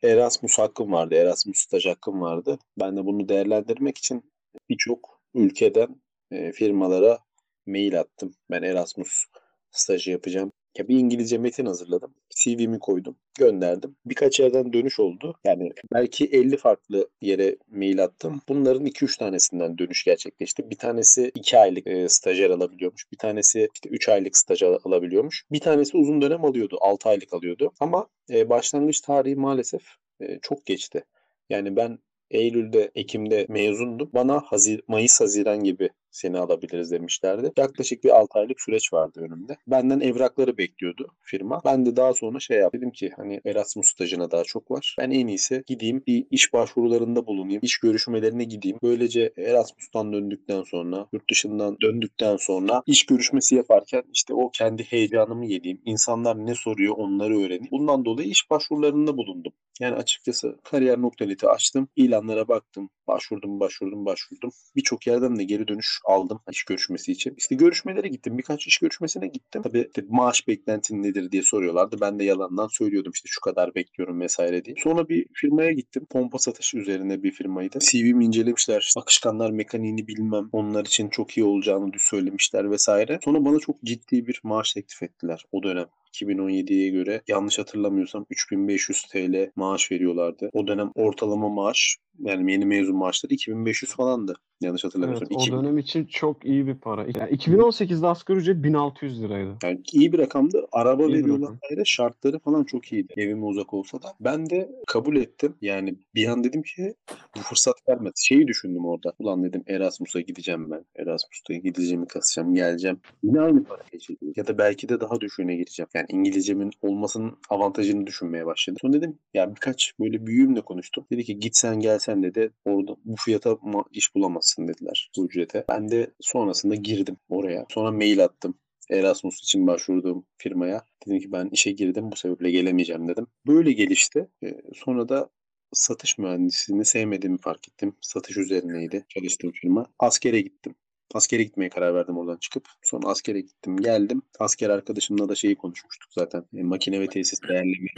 Erasmus 0.02 0.58
hakkım 0.58 0.92
vardı. 0.92 1.14
Erasmus 1.14 1.58
staj 1.58 1.86
hakkım 1.86 2.20
vardı. 2.20 2.58
Ben 2.78 2.96
de 2.96 3.04
bunu 3.04 3.28
değerlendirmek 3.28 3.98
için 3.98 4.32
birçok 4.68 5.20
ülkeden 5.34 6.02
e, 6.30 6.52
firmalara 6.52 7.18
mail 7.66 8.00
attım. 8.00 8.34
Ben 8.50 8.62
Erasmus 8.62 9.24
stajı 9.70 10.10
yapacağım. 10.10 10.52
Ya 10.78 10.88
bir 10.88 10.98
İngilizce 10.98 11.38
metin 11.38 11.66
hazırladım. 11.66 12.14
CV'mi 12.30 12.78
koydum. 12.78 13.16
Gönderdim. 13.38 13.96
Birkaç 14.06 14.40
yerden 14.40 14.72
dönüş 14.72 15.00
oldu. 15.00 15.34
Yani 15.44 15.70
belki 15.92 16.24
50 16.24 16.56
farklı 16.56 17.08
yere 17.20 17.56
mail 17.70 18.04
attım. 18.04 18.40
Bunların 18.48 18.86
2-3 18.86 19.18
tanesinden 19.18 19.78
dönüş 19.78 20.04
gerçekleşti. 20.04 20.70
Bir 20.70 20.76
tanesi 20.76 21.32
2 21.34 21.58
aylık 21.58 21.86
e, 21.86 22.08
stajyer 22.08 22.50
alabiliyormuş. 22.50 23.12
Bir 23.12 23.18
tanesi 23.18 23.68
işte 23.74 23.88
3 23.88 24.08
aylık 24.08 24.36
staj 24.36 24.62
alabiliyormuş. 24.62 25.44
Bir 25.52 25.60
tanesi 25.60 25.96
uzun 25.96 26.22
dönem 26.22 26.44
alıyordu. 26.44 26.78
6 26.80 27.08
aylık 27.08 27.34
alıyordu. 27.34 27.72
Ama 27.80 28.08
e, 28.30 28.48
başlangıç 28.48 29.00
tarihi 29.00 29.36
maalesef 29.36 29.82
e, 30.20 30.38
çok 30.42 30.66
geçti. 30.66 31.04
Yani 31.50 31.76
ben 31.76 31.98
Eylül'de, 32.30 32.90
Ekim'de 32.94 33.46
mezundum. 33.48 34.10
Bana 34.14 34.40
Hazir 34.40 34.82
Mayıs, 34.88 35.20
Haziran 35.20 35.64
gibi 35.64 35.90
seni 36.16 36.38
alabiliriz 36.38 36.90
demişlerdi. 36.90 37.52
Yaklaşık 37.56 38.04
bir 38.04 38.10
6 38.10 38.38
aylık 38.38 38.60
süreç 38.60 38.92
vardı 38.92 39.20
önümde. 39.20 39.56
Benden 39.66 40.00
evrakları 40.00 40.58
bekliyordu 40.58 41.06
firma. 41.22 41.60
Ben 41.64 41.86
de 41.86 41.96
daha 41.96 42.14
sonra 42.14 42.40
şey 42.40 42.58
yaptım. 42.58 42.80
Dedim 42.80 42.90
ki 42.90 43.10
hani 43.16 43.40
Erasmus 43.44 43.88
stajına 43.88 44.30
daha 44.30 44.44
çok 44.44 44.70
var. 44.70 44.96
Ben 44.98 45.10
en 45.10 45.26
iyisi 45.26 45.62
gideyim 45.66 46.02
bir 46.06 46.26
iş 46.30 46.52
başvurularında 46.52 47.26
bulunayım. 47.26 47.60
iş 47.62 47.78
görüşmelerine 47.78 48.44
gideyim. 48.44 48.78
Böylece 48.82 49.32
Erasmus'tan 49.36 50.12
döndükten 50.12 50.62
sonra, 50.62 51.06
yurt 51.12 51.30
dışından 51.30 51.76
döndükten 51.82 52.36
sonra 52.36 52.82
iş 52.86 53.06
görüşmesi 53.06 53.54
yaparken 53.54 54.02
işte 54.12 54.34
o 54.34 54.50
kendi 54.50 54.82
heyecanımı 54.84 55.46
yediğim, 55.46 55.80
insanlar 55.84 56.46
ne 56.46 56.54
soruyor 56.54 56.94
onları 56.96 57.38
öğreneyim. 57.38 57.68
Bundan 57.70 58.04
dolayı 58.04 58.28
iş 58.28 58.50
başvurularında 58.50 59.16
bulundum. 59.16 59.52
Yani 59.80 59.96
açıkçası 59.96 60.56
kariyer 60.64 61.02
noktaleti 61.02 61.48
açtım. 61.48 61.88
ilanlara 61.96 62.48
baktım. 62.48 62.90
Başvurdum, 63.06 63.60
başvurdum, 63.60 64.06
başvurdum. 64.06 64.50
Birçok 64.76 65.06
yerden 65.06 65.38
de 65.38 65.44
geri 65.44 65.68
dönüş 65.68 66.00
aldım 66.06 66.40
iş 66.50 66.64
görüşmesi 66.64 67.12
için. 67.12 67.34
İşte 67.36 67.54
görüşmelere 67.54 68.08
gittim. 68.08 68.38
Birkaç 68.38 68.66
iş 68.66 68.78
görüşmesine 68.78 69.26
gittim. 69.26 69.62
Tabii 69.62 69.86
işte 69.88 70.02
maaş 70.08 70.48
beklentin 70.48 71.02
nedir 71.02 71.32
diye 71.32 71.42
soruyorlardı. 71.42 72.00
Ben 72.00 72.18
de 72.18 72.24
yalandan 72.24 72.66
söylüyordum 72.66 73.12
işte 73.14 73.28
şu 73.28 73.40
kadar 73.40 73.74
bekliyorum 73.74 74.20
vesaire 74.20 74.64
diye. 74.64 74.76
Sonra 74.78 75.08
bir 75.08 75.26
firmaya 75.32 75.72
gittim. 75.72 76.06
Pompa 76.10 76.38
satış 76.38 76.74
üzerine 76.74 77.22
bir 77.22 77.30
firmaydı. 77.30 77.78
CV'mi 77.78 78.24
incelemişler. 78.24 78.92
Akışkanlar 78.96 79.50
mekaniğini 79.50 80.06
bilmem. 80.06 80.48
Onlar 80.52 80.84
için 80.84 81.08
çok 81.08 81.36
iyi 81.36 81.44
olacağını 81.44 81.90
söylemişler 81.98 82.70
vesaire. 82.70 83.18
Sonra 83.24 83.44
bana 83.44 83.58
çok 83.58 83.82
ciddi 83.82 84.26
bir 84.26 84.40
maaş 84.42 84.72
teklif 84.72 85.02
ettiler 85.02 85.44
o 85.52 85.62
dönem. 85.62 85.86
2017'ye 86.22 86.90
göre 86.90 87.22
yanlış 87.28 87.58
hatırlamıyorsam 87.58 88.26
3500 88.30 89.02
TL 89.02 89.50
maaş 89.56 89.92
veriyorlardı. 89.92 90.50
O 90.52 90.66
dönem 90.66 90.90
ortalama 90.94 91.48
maaş 91.48 91.98
yani 92.18 92.52
yeni 92.52 92.66
mezun 92.66 92.96
maaşları 92.96 93.34
2500 93.34 93.94
falandı. 93.94 94.34
Yanlış 94.60 94.84
hatırlamıyorsam. 94.84 95.28
Evet, 95.30 95.48
o 95.52 95.52
dönem 95.52 95.78
için 95.78 96.04
çok 96.04 96.44
iyi 96.44 96.66
bir 96.66 96.74
para. 96.74 97.02
Yani 97.02 97.30
2018'de 97.30 98.06
asgari 98.06 98.38
ücret 98.38 98.62
1600 98.64 99.22
liraydı. 99.22 99.56
Yani 99.62 99.80
iyi 99.92 100.12
bir 100.12 100.18
rakamdı. 100.18 100.66
Araba 100.72 101.04
iyi 101.04 101.14
veriyorlar. 101.14 101.50
Ayrı 101.70 101.86
şartları 101.86 102.38
falan 102.38 102.64
çok 102.64 102.92
iyiydi. 102.92 103.12
Evime 103.16 103.44
uzak 103.44 103.74
olsa 103.74 104.02
da. 104.02 104.08
Ben 104.20 104.50
de 104.50 104.70
kabul 104.86 105.16
ettim. 105.16 105.54
Yani 105.60 105.94
bir 106.14 106.28
an 106.28 106.44
dedim 106.44 106.62
ki 106.62 106.94
bu 107.36 107.40
fırsat 107.40 107.74
vermedi. 107.88 108.12
Şeyi 108.16 108.46
düşündüm 108.48 108.86
orada. 108.86 109.12
Ulan 109.18 109.44
dedim 109.44 109.62
Erasmus'a 109.66 110.20
gideceğim 110.20 110.70
ben. 110.70 110.84
Erasmus'ta 110.96 111.54
gideceğimi 111.54 112.06
kasacağım, 112.06 112.54
geleceğim. 112.54 113.00
Yine 113.22 113.40
aynı 113.40 113.64
para 113.64 113.82
geçeceğim. 113.92 114.32
Ya 114.36 114.46
da 114.46 114.58
belki 114.58 114.88
de 114.88 115.00
daha 115.00 115.20
düşüğüne 115.20 115.56
gireceğim. 115.56 115.88
Yani 115.94 116.05
İngilizcemin 116.08 116.70
olmasının 116.82 117.38
avantajını 117.50 118.06
düşünmeye 118.06 118.46
başladım. 118.46 118.78
Sonra 118.80 118.92
dedim 118.92 119.18
ya 119.34 119.50
birkaç 119.50 119.92
böyle 120.00 120.26
büyüğümle 120.26 120.60
konuştum. 120.60 121.06
Dedi 121.12 121.24
ki 121.24 121.38
git 121.38 121.56
sen 121.56 121.80
gelsen 121.80 122.22
dedi 122.22 122.50
orada 122.64 122.96
bu 123.04 123.16
fiyata 123.16 123.58
iş 123.92 124.14
bulamazsın 124.14 124.68
dediler 124.68 125.10
bu 125.16 125.26
ücrete. 125.26 125.64
Ben 125.68 125.90
de 125.90 126.10
sonrasında 126.20 126.74
girdim 126.74 127.16
oraya. 127.28 127.66
Sonra 127.68 127.92
mail 127.92 128.24
attım. 128.24 128.54
Erasmus 128.90 129.42
için 129.42 129.66
başvurduğum 129.66 130.26
firmaya. 130.38 130.84
Dedim 131.06 131.20
ki 131.20 131.32
ben 131.32 131.48
işe 131.52 131.70
girdim 131.72 132.12
bu 132.12 132.16
sebeple 132.16 132.50
gelemeyeceğim 132.50 133.08
dedim. 133.08 133.26
Böyle 133.46 133.72
gelişti. 133.72 134.28
Sonra 134.74 135.08
da 135.08 135.30
satış 135.72 136.18
mühendisliğini 136.18 136.84
sevmediğimi 136.84 137.38
fark 137.38 137.68
ettim. 137.68 137.96
Satış 138.00 138.36
üzerineydi 138.36 139.04
çalıştığım 139.08 139.52
firma. 139.52 139.86
Askere 139.98 140.40
gittim. 140.40 140.74
Askere 141.14 141.42
gitmeye 141.42 141.68
karar 141.68 141.94
verdim 141.94 142.18
oradan 142.18 142.36
çıkıp. 142.36 142.68
Sonra 142.82 143.08
askere 143.08 143.40
gittim 143.40 143.76
geldim. 143.76 144.22
Asker 144.40 144.70
arkadaşımla 144.70 145.28
da 145.28 145.34
şeyi 145.34 145.56
konuşmuştuk 145.56 146.12
zaten. 146.12 146.44
E, 146.54 146.62
makine 146.62 147.00
ve 147.00 147.06
tesis 147.06 147.42
değerleme. 147.48 147.88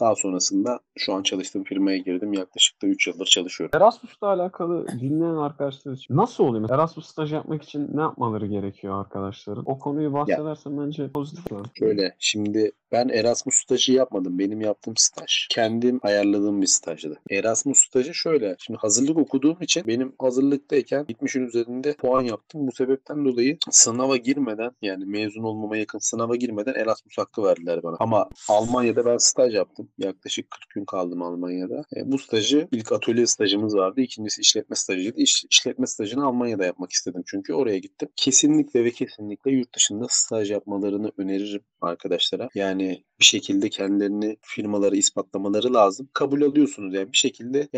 Daha 0.00 0.14
sonrasında 0.14 0.80
şu 0.98 1.14
an 1.14 1.22
çalıştığım 1.22 1.64
firmaya 1.64 1.98
girdim. 1.98 2.32
Yaklaşık 2.32 2.82
da 2.82 2.86
3 2.86 3.06
yıldır 3.06 3.26
çalışıyorum. 3.26 3.76
Erasmus'la 3.76 4.26
alakalı 4.26 4.86
dinleyen 4.88 5.34
arkadaşlar 5.34 5.92
için 5.92 6.16
nasıl 6.16 6.44
oluyor? 6.44 6.70
Erasmus 6.70 7.06
staj 7.06 7.32
yapmak 7.32 7.62
için 7.62 7.88
ne 7.94 8.00
yapmaları 8.00 8.46
gerekiyor 8.46 9.00
arkadaşların? 9.00 9.64
O 9.66 9.78
konuyu 9.78 10.12
bahsedersen 10.12 10.70
ya, 10.70 10.78
bence 10.78 11.08
pozitif. 11.08 11.44
Şöyle 11.78 12.16
şimdi 12.18 12.72
ben 12.92 13.08
Erasmus 13.08 13.54
stajı 13.54 13.92
yapmadım. 13.92 14.38
Benim 14.38 14.60
yaptığım 14.60 14.96
staj 14.96 15.46
kendim 15.50 16.00
ayarladığım 16.02 16.62
bir 16.62 16.66
stajdı. 16.66 17.20
Erasmus 17.30 17.78
stajı 17.78 18.14
şöyle. 18.14 18.56
Şimdi 18.58 18.78
hazırlık 18.78 19.18
okuduğum 19.18 19.56
için 19.60 19.86
benim 19.86 20.12
hazırlıktayken 20.18 21.04
70'in 21.04 21.46
üzerinde 21.46 21.92
puan 21.92 22.22
yaptım. 22.22 22.49
Bu 22.54 22.72
sebepten 22.72 23.24
dolayı 23.24 23.58
sınava 23.70 24.16
girmeden 24.16 24.70
yani 24.82 25.04
mezun 25.04 25.42
olmama 25.42 25.76
yakın 25.76 25.98
sınava 25.98 26.36
girmeden 26.36 26.74
Erasmus 26.74 27.18
hakkı 27.18 27.42
verdiler 27.42 27.82
bana. 27.82 27.96
Ama 28.00 28.28
Almanya'da 28.48 29.04
ben 29.04 29.16
staj 29.16 29.54
yaptım. 29.54 29.88
Yaklaşık 29.98 30.50
40 30.50 30.70
gün 30.70 30.84
kaldım 30.84 31.22
Almanya'da. 31.22 31.82
E, 31.96 32.12
bu 32.12 32.18
stajı 32.18 32.68
ilk 32.72 32.92
atölye 32.92 33.26
stajımız 33.26 33.76
vardı. 33.76 34.00
İkincisi 34.00 34.40
işletme 34.40 34.76
stajıydı. 34.76 35.20
İş, 35.20 35.44
işletme 35.50 35.86
stajını 35.86 36.26
Almanya'da 36.26 36.64
yapmak 36.64 36.92
istedim. 36.92 37.22
Çünkü 37.26 37.54
oraya 37.54 37.78
gittim. 37.78 38.08
Kesinlikle 38.16 38.84
ve 38.84 38.90
kesinlikle 38.90 39.50
yurt 39.50 39.74
dışında 39.74 40.06
staj 40.08 40.50
yapmalarını 40.50 41.12
öneririm 41.18 41.62
arkadaşlara. 41.80 42.48
Yani 42.54 43.04
bir 43.20 43.24
şekilde 43.24 43.68
kendilerini 43.68 44.36
firmalara 44.42 44.96
ispatlamaları 44.96 45.74
lazım. 45.74 46.08
Kabul 46.12 46.42
alıyorsunuz 46.42 46.94
yani 46.94 47.12
bir 47.12 47.16
şekilde 47.16 47.68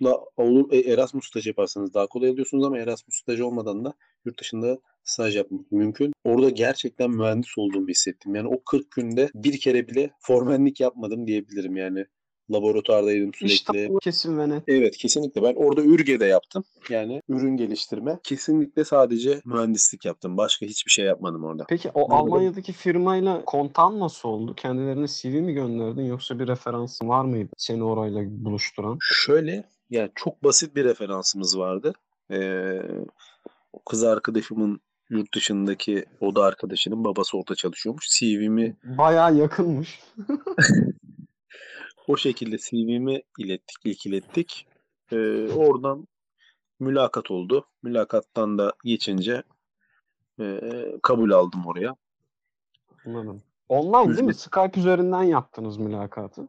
Erasmus'la 0.00 0.24
olur 0.36 0.72
e, 0.72 0.78
Erasmus 0.78 1.26
stajı 1.26 1.48
yaparsanız 1.48 1.94
daha 1.94 2.06
kolay 2.06 2.30
alıyorsunuz 2.30 2.64
ama 2.64 2.78
Erasmus 2.78 3.16
stajı 3.16 3.46
olmadan 3.46 3.84
da 3.84 3.94
yurt 4.24 4.40
dışında 4.40 4.78
staj 5.04 5.36
yapmak 5.36 5.72
mümkün. 5.72 6.12
Orada 6.24 6.50
gerçekten 6.50 7.10
mühendis 7.10 7.58
olduğumu 7.58 7.88
hissettim. 7.88 8.34
Yani 8.34 8.48
o 8.48 8.64
40 8.64 8.90
günde 8.90 9.30
bir 9.34 9.60
kere 9.60 9.88
bile 9.88 10.10
formenlik 10.20 10.80
yapmadım 10.80 11.26
diyebilirim 11.26 11.76
yani 11.76 12.06
laboratuvardaydım 12.50 13.34
sürekli. 13.34 13.54
İşte 13.54 13.88
kesin 14.02 14.38
ve 14.38 14.48
net. 14.48 14.62
Evet 14.66 14.96
kesinlikle. 14.96 15.42
Ben 15.42 15.54
orada 15.54 15.82
Ürge'de 15.82 16.24
yaptım. 16.24 16.64
Yani 16.90 17.22
ürün 17.28 17.56
geliştirme. 17.56 18.18
Kesinlikle 18.24 18.84
sadece 18.84 19.40
mühendislik 19.44 20.04
yaptım. 20.04 20.36
Başka 20.36 20.66
hiçbir 20.66 20.90
şey 20.90 21.04
yapmadım 21.04 21.44
orada. 21.44 21.64
Peki 21.68 21.90
o 21.94 22.14
Almanya'daki 22.14 22.72
firmayla 22.72 23.44
kontan 23.44 24.00
nasıl 24.00 24.28
oldu? 24.28 24.54
Kendilerine 24.54 25.06
CV 25.06 25.26
mi 25.26 25.52
gönderdin 25.52 26.04
yoksa 26.04 26.38
bir 26.38 26.48
referansın 26.48 27.08
var 27.08 27.24
mıydı 27.24 27.50
seni 27.56 27.84
orayla 27.84 28.22
buluşturan? 28.44 28.98
Şöyle 29.00 29.64
yani 29.90 30.10
çok 30.14 30.44
basit 30.44 30.76
bir 30.76 30.84
referansımız 30.84 31.58
vardı. 31.58 31.92
Ee, 32.30 32.82
kız 33.86 34.04
arkadaşımın 34.04 34.80
yurt 35.10 35.34
dışındaki 35.34 36.04
oda 36.20 36.44
arkadaşının 36.44 37.04
babası 37.04 37.38
orada 37.38 37.54
çalışıyormuş. 37.54 38.08
CV'mi 38.08 38.76
bayağı 38.84 39.34
yakınmış. 39.34 40.00
O 42.08 42.16
şekilde 42.16 42.58
CV'mi 42.58 43.22
ilettik, 43.38 43.76
ilk 43.84 44.06
ilettik. 44.06 44.66
Ee, 45.12 45.48
oradan 45.52 46.06
mülakat 46.80 47.30
oldu. 47.30 47.66
Mülakattan 47.82 48.58
da 48.58 48.72
geçince 48.84 49.42
e, 50.40 50.60
kabul 51.02 51.30
aldım 51.30 51.66
oraya. 51.66 51.96
Anladım. 53.06 53.42
Online 53.68 54.16
değil 54.16 54.26
mi? 54.26 54.34
Skype 54.34 54.80
üzerinden 54.80 55.22
yaptınız 55.22 55.76
mülakatı. 55.76 56.48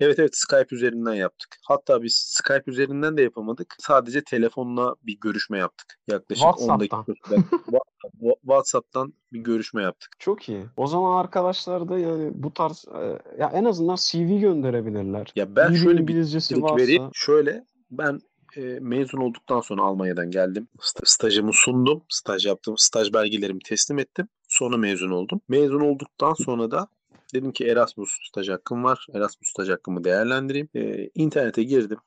Evet 0.00 0.18
evet 0.18 0.36
Skype 0.36 0.76
üzerinden 0.76 1.14
yaptık. 1.14 1.56
Hatta 1.62 2.02
biz 2.02 2.14
Skype 2.14 2.70
üzerinden 2.70 3.16
de 3.16 3.22
yapamadık. 3.22 3.74
Sadece 3.78 4.24
telefonla 4.24 4.94
bir 5.02 5.20
görüşme 5.20 5.58
yaptık. 5.58 5.98
Yaklaşık 6.08 6.42
WhatsApp'tan. 6.42 6.98
10 6.98 7.06
dakika. 7.06 7.78
WhatsApp'tan 8.42 9.14
bir 9.32 9.40
görüşme 9.40 9.82
yaptık. 9.82 10.10
Çok 10.18 10.48
iyi. 10.48 10.64
O 10.76 10.86
zaman 10.86 11.20
arkadaşlar 11.20 11.88
da 11.88 11.98
yani 11.98 12.30
bu 12.34 12.54
tarz 12.54 12.84
e, 12.94 13.18
ya 13.38 13.50
en 13.54 13.64
azından 13.64 13.96
CV 13.96 14.40
gönderebilirler. 14.40 15.32
Ya 15.36 15.56
ben 15.56 15.70
iyi 15.72 15.78
şöyle 15.78 15.98
bir 15.98 16.02
İngilizcesi 16.02 16.62
varsa... 16.62 16.76
vereyim. 16.76 17.10
Şöyle 17.12 17.64
ben 17.90 18.20
e, 18.56 18.60
mezun 18.80 19.18
olduktan 19.18 19.60
sonra 19.60 19.82
Almanya'dan 19.82 20.30
geldim. 20.30 20.68
Stajımı 21.04 21.52
sundum. 21.52 22.02
Staj 22.08 22.46
yaptım. 22.46 22.74
Staj 22.78 23.12
belgelerimi 23.12 23.60
teslim 23.64 23.98
ettim. 23.98 24.28
Sonra 24.48 24.76
mezun 24.76 25.10
oldum. 25.10 25.40
Mezun 25.48 25.80
olduktan 25.80 26.34
sonra 26.34 26.70
da 26.70 26.88
Dedim 27.34 27.52
ki 27.52 27.64
Erasmus 27.64 28.10
staj 28.28 28.48
hakkım 28.48 28.84
var. 28.84 29.06
Erasmus 29.14 29.48
staj 29.50 29.68
hakkımı 29.68 30.04
değerlendireyim. 30.04 30.68
Ee, 30.74 31.10
internete 31.14 31.62
girdim. 31.62 31.98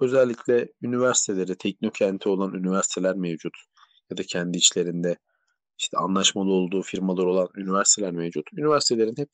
Özellikle 0.00 0.68
üniversiteleri, 0.82 1.56
teknokenti 1.56 2.28
olan 2.28 2.54
üniversiteler 2.54 3.16
mevcut. 3.16 3.52
Ya 4.10 4.16
da 4.16 4.22
kendi 4.22 4.58
içlerinde 4.58 5.16
işte 5.78 5.96
anlaşmalı 5.98 6.52
olduğu 6.52 6.82
firmalar 6.82 7.24
olan 7.24 7.48
üniversiteler 7.56 8.12
mevcut. 8.12 8.52
Üniversitelerin 8.52 9.14
hep 9.16 9.28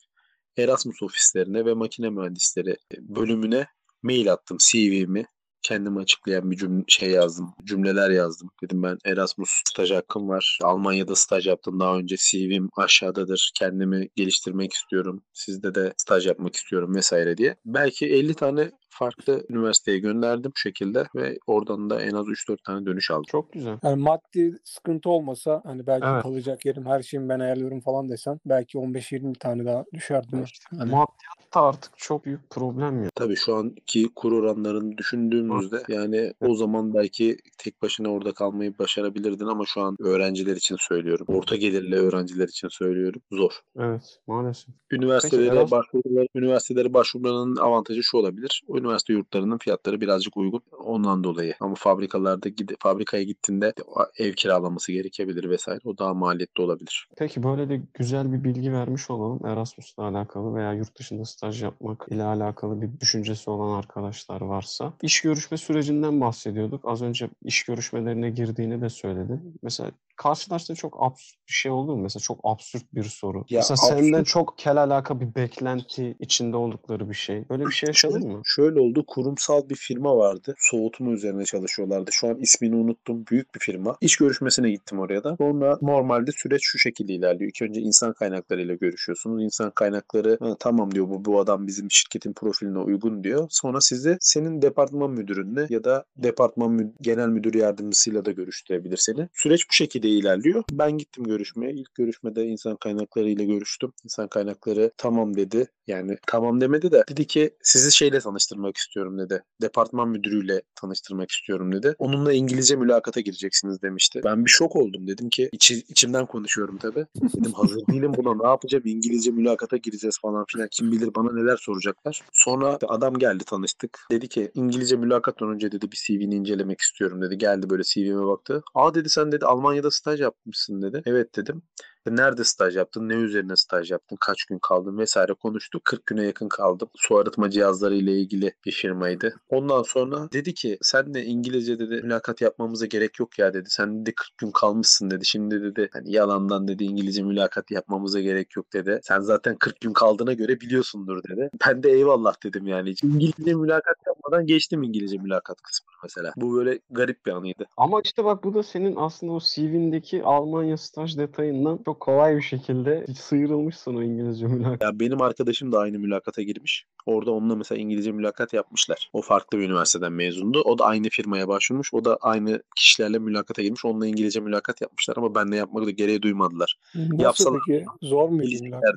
Erasmus 0.57 1.03
ofislerine 1.03 1.65
ve 1.65 1.73
makine 1.73 2.09
mühendisleri 2.09 2.75
bölümüne 2.99 3.67
mail 4.03 4.33
attım 4.33 4.57
CV'mi. 4.57 5.25
Kendimi 5.63 5.99
açıklayan 5.99 6.51
bir 6.51 6.57
cümle 6.57 6.83
şey 6.87 7.09
yazdım. 7.09 7.53
Cümleler 7.63 8.09
yazdım. 8.09 8.49
Dedim 8.63 8.83
ben 8.83 8.97
Erasmus 9.05 9.49
staj 9.69 9.91
hakkım 9.91 10.29
var. 10.29 10.59
Almanya'da 10.63 11.15
staj 11.15 11.47
yaptım 11.47 11.79
daha 11.79 11.97
önce. 11.97 12.15
CV'm 12.17 12.69
aşağıdadır. 12.77 13.51
Kendimi 13.55 14.09
geliştirmek 14.15 14.73
istiyorum. 14.73 15.23
Sizde 15.33 15.75
de 15.75 15.93
staj 15.97 16.27
yapmak 16.27 16.55
istiyorum 16.55 16.95
vesaire 16.95 17.37
diye. 17.37 17.55
Belki 17.65 18.05
50 18.05 18.33
tane 18.33 18.71
farklı 18.91 19.45
üniversiteye 19.49 19.97
gönderdim 19.99 20.51
bu 20.55 20.59
şekilde 20.59 21.07
ve 21.15 21.37
oradan 21.47 21.89
da 21.89 22.01
en 22.01 22.11
az 22.11 22.27
3-4 22.27 22.57
tane 22.63 22.85
dönüş 22.85 23.11
aldım. 23.11 23.23
Çok 23.27 23.53
güzel. 23.53 23.77
Yani 23.83 24.01
maddi 24.03 24.57
sıkıntı 24.63 25.09
olmasa 25.09 25.61
hani 25.65 25.87
belki 25.87 26.05
Evet. 26.07 26.23
kalacak 26.23 26.65
yerim 26.65 26.85
her 26.85 27.01
şeyimi 27.03 27.29
ben 27.29 27.39
ayarlıyorum 27.39 27.79
falan 27.81 28.09
desen 28.09 28.39
belki 28.45 28.77
15-20 28.77 29.35
tane 29.35 29.65
daha 29.65 29.85
düşerdi. 29.93 30.35
mi? 30.35 30.43
Hani 30.69 30.91
Maddiyat 30.91 31.53
da 31.55 31.61
artık 31.61 31.91
çok 31.97 32.25
büyük 32.25 32.49
problem 32.49 33.03
ya. 33.03 33.09
Tabii 33.15 33.35
şu 33.35 33.55
anki 33.55 34.09
kur 34.15 34.31
oranlarını 34.31 34.97
düşündüğümüzde 34.97 35.83
yani 35.87 36.33
o 36.41 36.55
zaman 36.55 36.93
belki 36.93 37.37
tek 37.57 37.81
başına 37.81 38.09
orada 38.09 38.31
kalmayı 38.33 38.77
başarabilirdin 38.79 39.45
ama 39.45 39.63
şu 39.65 39.81
an 39.81 39.95
öğrenciler 39.99 40.55
için 40.55 40.75
söylüyorum. 40.79 41.25
Orta 41.29 41.55
gelirli 41.55 41.95
öğrenciler 41.95 42.47
için 42.47 42.67
söylüyorum. 42.67 43.21
Zor. 43.31 43.51
Evet 43.79 44.19
maalesef. 44.27 44.75
Üniversitelere 44.91 45.59
Peki, 45.59 45.71
başvurular, 45.71 46.27
üniversitelere 46.35 46.93
başvurmanın 46.93 47.55
avantajı 47.55 48.03
şu 48.03 48.17
olabilir. 48.17 48.63
O 48.67 48.80
üniversite 48.81 49.13
yurtlarının 49.13 49.57
fiyatları 49.57 50.01
birazcık 50.01 50.37
uygun 50.37 50.61
ondan 50.77 51.23
dolayı. 51.23 51.55
Ama 51.59 51.75
fabrikalarda 51.75 52.49
gide, 52.49 52.75
fabrikaya 52.79 53.23
gittiğinde 53.23 53.73
ev 54.17 54.33
kiralaması 54.33 54.91
gerekebilir 54.91 55.49
vesaire. 55.49 55.79
O 55.85 55.97
daha 55.97 56.13
maliyetli 56.13 56.63
olabilir. 56.63 57.07
Peki 57.17 57.43
böyle 57.43 57.69
de 57.69 57.81
güzel 57.93 58.33
bir 58.33 58.43
bilgi 58.43 58.73
vermiş 58.73 59.09
olalım. 59.09 59.45
Erasmus'la 59.45 60.03
alakalı 60.03 60.55
veya 60.55 60.73
yurt 60.73 60.99
dışında 60.99 61.25
staj 61.25 61.63
yapmak 61.63 62.05
ile 62.09 62.23
alakalı 62.23 62.81
bir 62.81 62.99
düşüncesi 62.99 63.49
olan 63.49 63.77
arkadaşlar 63.77 64.41
varsa. 64.41 64.93
İş 65.01 65.21
görüşme 65.21 65.57
sürecinden 65.57 66.21
bahsediyorduk. 66.21 66.81
Az 66.85 67.01
önce 67.01 67.29
iş 67.43 67.63
görüşmelerine 67.63 68.29
girdiğini 68.29 68.81
de 68.81 68.89
söyledin. 68.89 69.55
Mesela 69.61 69.91
karşılaştığın 70.21 70.75
çok 70.75 70.97
absürt 70.99 71.37
bir 71.47 71.53
şey 71.53 71.71
oldu 71.71 71.95
mu? 71.95 72.01
Mesela 72.03 72.21
çok 72.21 72.39
absürt 72.43 72.83
bir 72.93 73.03
soru. 73.03 73.37
Ya 73.49 73.59
Mesela 73.59 73.77
absürt- 73.77 73.99
senden 74.03 74.23
çok 74.23 74.57
kel 74.57 74.77
alaka 74.83 75.19
bir 75.21 75.35
beklenti 75.35 76.15
içinde 76.19 76.57
oldukları 76.57 77.09
bir 77.09 77.13
şey. 77.15 77.49
Böyle 77.49 77.65
bir 77.65 77.71
şey 77.71 77.87
yaşadın 77.87 78.27
mı? 78.27 78.41
Şöyle 78.45 78.79
oldu. 78.79 79.03
Kurumsal 79.07 79.69
bir 79.69 79.75
firma 79.75 80.17
vardı. 80.17 80.55
Soğutma 80.57 81.11
üzerine 81.11 81.45
çalışıyorlardı. 81.45 82.09
Şu 82.13 82.27
an 82.27 82.35
ismini 82.39 82.75
unuttum. 82.75 83.25
Büyük 83.31 83.55
bir 83.55 83.59
firma. 83.59 83.97
İş 84.01 84.17
görüşmesine 84.17 84.71
gittim 84.71 84.99
oraya 84.99 85.23
da. 85.23 85.35
Sonra 85.37 85.77
normalde 85.81 86.31
süreç 86.31 86.61
şu 86.63 86.79
şekilde 86.79 87.13
ilerliyor. 87.13 87.51
İlk 87.55 87.61
önce 87.69 87.81
insan 87.81 88.13
kaynaklarıyla 88.13 88.75
görüşüyorsunuz. 88.75 89.43
İnsan 89.43 89.71
kaynakları 89.71 90.37
"Ha, 90.41 90.55
tamam 90.59 90.95
diyor 90.95 91.09
bu, 91.09 91.25
bu 91.25 91.39
adam 91.39 91.67
bizim 91.67 91.91
şirketin 91.91 92.33
profiline 92.33 92.79
uygun 92.79 93.23
diyor. 93.23 93.47
Sonra 93.49 93.81
sizi 93.81 94.17
senin 94.19 94.61
departman 94.61 95.11
müdürünle 95.11 95.67
ya 95.69 95.83
da 95.83 96.05
departman 96.17 96.71
mü- 96.71 96.93
genel 97.01 97.27
müdür 97.27 97.53
yardımcısıyla 97.53 98.25
da 98.25 98.31
görüştürebilir 98.31 98.97
seni. 98.97 99.27
Süreç 99.33 99.69
bu 99.69 99.73
şekilde 99.73 100.10
ilerliyor. 100.13 100.63
Ben 100.71 100.97
gittim 100.97 101.23
görüşmeye. 101.23 101.73
İlk 101.73 101.95
görüşmede 101.95 102.45
insan 102.45 102.75
kaynakları 102.75 103.29
ile 103.29 103.45
görüştüm. 103.45 103.93
İnsan 104.03 104.27
kaynakları 104.27 104.91
tamam 104.97 105.37
dedi. 105.37 105.67
Yani 105.87 106.17
tamam 106.27 106.61
demedi 106.61 106.91
de 106.91 107.03
dedi 107.09 107.27
ki 107.27 107.51
sizi 107.63 107.91
şeyle 107.91 108.19
tanıştırmak 108.19 108.77
istiyorum 108.77 109.19
dedi. 109.19 109.43
Departman 109.61 110.09
müdürüyle 110.09 110.61
tanıştırmak 110.75 111.31
istiyorum 111.31 111.71
dedi. 111.71 111.95
Onunla 111.99 112.33
İngilizce 112.33 112.75
mülakata 112.75 113.19
gireceksiniz 113.19 113.81
demişti. 113.81 114.21
Ben 114.25 114.45
bir 114.45 114.49
şok 114.49 114.75
oldum. 114.75 115.07
Dedim 115.07 115.29
ki 115.29 115.49
içi, 115.51 115.75
içimden 115.75 116.25
konuşuyorum 116.25 116.77
tabii. 116.77 117.05
Dedim 117.15 117.53
hazır 117.53 117.87
değilim 117.87 118.13
buna 118.17 118.43
ne 118.43 118.47
yapacağım? 118.47 118.83
İngilizce 118.87 119.31
mülakata 119.31 119.77
gireceğiz 119.77 120.19
falan 120.21 120.45
filan. 120.47 120.67
Kim 120.71 120.91
bilir 120.91 121.15
bana 121.15 121.33
neler 121.33 121.57
soracaklar. 121.57 122.21
Sonra 122.33 122.79
adam 122.87 123.13
geldi 123.13 123.43
tanıştık. 123.43 123.99
Dedi 124.11 124.27
ki 124.27 124.51
İngilizce 124.55 124.95
mülakattan 124.95 125.49
önce 125.49 125.71
dedi 125.71 125.91
bir 125.91 125.97
CV'ni 126.07 126.35
incelemek 126.35 126.81
istiyorum 126.81 127.21
dedi. 127.21 127.37
Geldi 127.37 127.69
böyle 127.69 127.83
CV'me 127.83 128.25
baktı. 128.25 128.63
Aa 128.75 128.93
dedi 128.93 129.09
sen 129.09 129.31
dedi 129.31 129.45
Almanya'da 129.45 129.91
staj 130.01 130.21
yapmışsın 130.21 130.81
dedi. 130.81 131.01
Evet 131.05 131.35
dedim. 131.35 131.63
Nerede 132.09 132.43
staj 132.43 132.77
yaptın? 132.77 133.09
Ne 133.09 133.13
üzerine 133.13 133.55
staj 133.55 133.91
yaptın? 133.91 134.17
Kaç 134.19 134.45
gün 134.45 134.59
kaldın? 134.59 134.97
Vesaire 134.97 135.33
konuştuk. 135.33 135.85
40 135.85 136.05
güne 136.05 136.23
yakın 136.23 136.49
kaldım. 136.49 136.89
Su 136.95 137.17
arıtma 137.17 137.49
cihazları 137.49 137.95
ile 137.95 138.11
ilgili 138.11 138.53
bir 138.65 138.71
firmaydı. 138.71 139.35
Ondan 139.49 139.83
sonra 139.83 140.31
dedi 140.33 140.53
ki 140.53 140.77
sen 140.81 141.13
de 141.13 141.25
İngilizce 141.25 141.79
dedi 141.79 142.01
mülakat 142.03 142.41
yapmamıza 142.41 142.85
gerek 142.85 143.19
yok 143.19 143.39
ya 143.39 143.53
dedi. 143.53 143.69
Sen 143.69 144.01
dedi 144.01 144.13
40 144.15 144.37
gün 144.37 144.51
kalmışsın 144.51 145.11
dedi. 145.11 145.25
Şimdi 145.25 145.61
dedi 145.63 145.89
hani 145.93 146.11
yalandan 146.11 146.67
dedi 146.67 146.83
İngilizce 146.83 147.23
mülakat 147.23 147.71
yapmamıza 147.71 148.19
gerek 148.19 148.55
yok 148.55 148.73
dedi. 148.73 148.99
Sen 149.03 149.19
zaten 149.19 149.55
40 149.55 149.81
gün 149.81 149.93
kaldığına 149.93 150.33
göre 150.33 150.59
biliyorsundur 150.61 151.23
dedi. 151.23 151.49
Ben 151.67 151.83
de 151.83 151.91
eyvallah 151.91 152.43
dedim 152.43 152.67
yani. 152.67 152.93
İngilizce 153.03 153.53
mülakat 153.53 153.95
yapmadan 154.07 154.45
geçtim 154.45 154.83
İngilizce 154.83 155.17
mülakat 155.17 155.61
kısmını 155.61 155.95
mesela. 156.03 156.33
Bu 156.37 156.55
böyle 156.55 156.79
garip 156.89 157.25
bir 157.25 157.31
anıydı. 157.31 157.65
Ama 157.77 158.01
işte 158.03 158.23
bak 158.23 158.43
bu 158.43 158.53
da 158.53 158.63
senin 158.63 158.95
aslında 158.95 159.33
o 159.33 159.39
CV'ndeki 159.39 160.23
Almanya 160.23 160.77
staj 160.77 161.17
detayından 161.17 161.79
çok 161.85 161.90
kolay 161.99 162.35
bir 162.35 162.41
şekilde 162.41 163.05
sıyrılmışsın 163.19 163.95
o 163.95 164.03
İngilizce 164.03 164.47
mülakat. 164.47 164.81
Ya 164.81 164.99
benim 164.99 165.21
arkadaşım 165.21 165.71
da 165.71 165.79
aynı 165.79 165.99
mülakata 165.99 166.41
girmiş. 166.41 166.85
Orada 167.05 167.31
onunla 167.31 167.55
mesela 167.55 167.81
İngilizce 167.81 168.11
mülakat 168.11 168.53
yapmışlar. 168.53 169.09
O 169.13 169.21
farklı 169.21 169.57
bir 169.57 169.63
üniversiteden 169.63 170.13
mezundu. 170.13 170.61
O 170.61 170.77
da 170.77 170.85
aynı 170.85 171.09
firmaya 171.09 171.47
başvurmuş. 171.47 171.93
O 171.93 172.05
da 172.05 172.17
aynı 172.21 172.63
kişilerle 172.75 173.19
mülakata 173.19 173.61
girmiş. 173.61 173.85
Onunla 173.85 174.07
İngilizce 174.07 174.39
mülakat 174.39 174.81
yapmışlar 174.81 175.17
ama 175.17 175.35
benle 175.35 175.55
yapmak 175.55 175.85
da 175.85 175.91
gereği 175.91 176.21
duymadılar. 176.21 176.79
Nasıl 176.95 177.23
Yapsalar- 177.23 177.61
peki? 177.67 177.85
Zor 178.01 178.29
muydu 178.29 178.63
mülakat? 178.63 178.95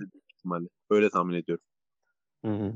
Öyle 0.90 1.10
tahmin 1.10 1.34
ediyorum. 1.34 1.64
Hı 2.44 2.50
hı. 2.50 2.72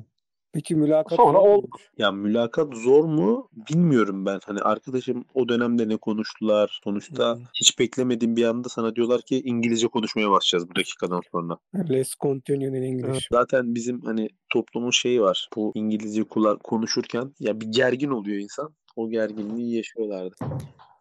Peki 0.52 0.74
mülakat 0.76 1.16
Sonra 1.16 1.38
oldu. 1.38 1.68
Ya 1.98 2.12
mülakat 2.12 2.74
zor 2.76 3.04
mu 3.04 3.48
bilmiyorum 3.70 4.26
ben. 4.26 4.40
Hani 4.46 4.60
arkadaşım 4.60 5.24
o 5.34 5.48
dönemde 5.48 5.88
ne 5.88 5.96
konuştular. 5.96 6.80
Sonuçta 6.84 7.34
Hmm. 7.36 7.42
hiç 7.60 7.78
beklemediğim 7.78 8.36
bir 8.36 8.44
anda 8.44 8.68
sana 8.68 8.94
diyorlar 8.96 9.22
ki 9.22 9.42
İngilizce 9.44 9.88
konuşmaya 9.88 10.30
başlayacağız 10.30 10.70
bu 10.70 10.76
dakikadan 10.76 11.20
sonra. 11.32 11.58
Let's 11.90 12.14
continue 12.22 12.68
in 12.68 12.82
English. 12.82 13.28
Zaten 13.32 13.74
bizim 13.74 14.00
hani 14.00 14.28
toplumun 14.52 14.90
şeyi 14.90 15.20
var. 15.20 15.48
Bu 15.56 15.72
İngilizce 15.74 16.24
konuşurken 16.64 17.34
ya 17.40 17.60
bir 17.60 17.66
gergin 17.66 18.10
oluyor 18.10 18.38
insan. 18.38 18.74
O 18.96 19.10
gerginliği 19.10 19.76
yaşıyorlardı. 19.76 20.34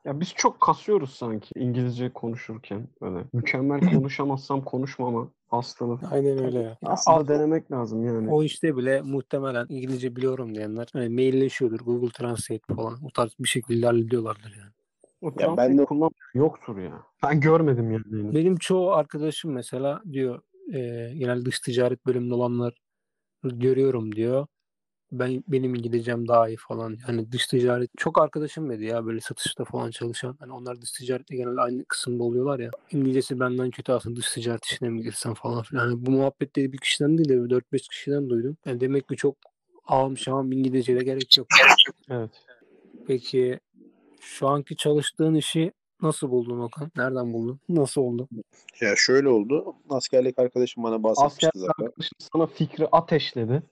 Ya 0.08 0.20
biz 0.20 0.34
çok 0.34 0.60
kasıyoruz 0.62 1.10
sanki 1.16 1.52
İngilizce 1.56 2.10
konuşurken 2.14 2.88
böyle. 3.02 3.24
Mükemmel 3.34 3.80
konuşamazsam 3.94 4.64
konuşmama 4.64 5.28
hastalığı. 5.48 6.00
Aynen 6.12 6.46
öyle 6.46 6.60
ya. 6.60 6.78
Aslında 6.86 7.28
denemek 7.28 7.72
lazım 7.72 8.06
yani. 8.06 8.30
O 8.30 8.44
işte 8.44 8.78
bile 8.78 9.02
muhtemelen 9.02 9.66
İngilizce 9.70 10.16
biliyorum 10.16 10.56
diyenler 10.56 10.88
hani 10.94 11.10
mailleşiyordur. 11.10 11.80
Google 11.80 12.10
Translate 12.10 12.76
falan. 12.76 13.00
O 13.04 13.10
tarz 13.10 13.32
bir 13.40 13.48
şekilde 13.48 13.86
hallediyorlardır 13.86 14.56
yani. 14.60 14.72
O 15.22 15.42
Ya 15.42 15.58
ben 15.58 15.78
de- 15.78 15.86
kullan 15.86 16.12
yoktur 16.34 16.78
ya. 16.78 17.04
Ben 17.24 17.40
görmedim 17.40 17.92
yani. 17.92 18.36
Benim 18.36 18.56
çoğu 18.56 18.92
arkadaşım 18.92 19.52
mesela 19.52 20.02
diyor 20.12 20.42
e, 20.74 20.80
genel 21.18 21.46
dış 21.46 21.60
ticaret 21.60 22.06
bölümünde 22.06 22.34
olanlar 22.34 22.74
görüyorum 23.44 24.16
diyor. 24.16 24.48
Ben 25.12 25.44
benim 25.48 25.76
İngilizcem 25.76 26.28
daha 26.28 26.48
iyi 26.48 26.58
falan. 26.58 26.96
Hani 26.96 27.32
dış 27.32 27.48
ticaret 27.48 27.90
çok 27.98 28.22
arkadaşım 28.22 28.70
dedi 28.70 28.86
ya 28.86 29.06
böyle 29.06 29.22
satışta 29.22 29.66
falan 29.66 29.92
çalışan. 29.92 30.36
Hani 30.40 30.52
onlar 30.54 30.82
dış 30.82 30.92
ticarette 30.92 31.36
genelde 31.36 31.62
aynı 31.62 31.86
kısımda 31.86 32.24
oluyorlar 32.24 32.60
ya. 32.60 32.70
İngilizcesi 32.92 33.40
benden 33.40 33.72
kötü 33.72 33.92
aslında 33.92 34.16
dış 34.16 34.32
ticaret 34.34 34.66
işine 34.66 34.90
mi 34.90 35.02
girsem 35.02 35.34
falan 35.34 35.64
filan. 35.64 35.82
Hani 35.88 36.06
bu 36.06 36.12
muhabbetleri 36.12 36.74
bir 36.74 36.78
kişiden 36.78 37.18
değil 37.18 37.30
de 37.30 37.34
4-5 37.34 37.90
kişiden 37.90 38.30
duydum. 38.30 38.58
Yani 38.66 38.80
demek 38.80 39.10
ki 39.10 39.16
çok 39.16 39.36
ağam 39.88 40.18
şahım 40.18 40.52
İngilizceye 40.52 41.00
gerek 41.00 41.38
yok. 41.38 41.48
Evet. 42.10 42.30
Peki 43.08 43.60
şu 44.22 44.48
anki 44.48 44.76
çalıştığın 44.76 45.36
işi 45.36 45.72
nasıl 46.02 46.30
buldun 46.32 46.60
Okan? 46.60 46.92
Nereden 46.96 47.34
buldun? 47.34 47.60
Nasıl 47.70 48.02
oldu? 48.02 48.28
Ya 48.82 48.94
şöyle 48.98 49.30
oldu. 49.30 49.76
Askerlik 49.90 50.40
arkadaşım 50.40 50.84
bana 50.84 51.04
bahsetmişti 51.04 51.48
Asker 51.48 51.60
zaten. 51.60 51.86
arkadaşım 51.86 52.18
sana 52.20 52.46
fikri 52.46 52.88
ateşledi. 52.88 53.64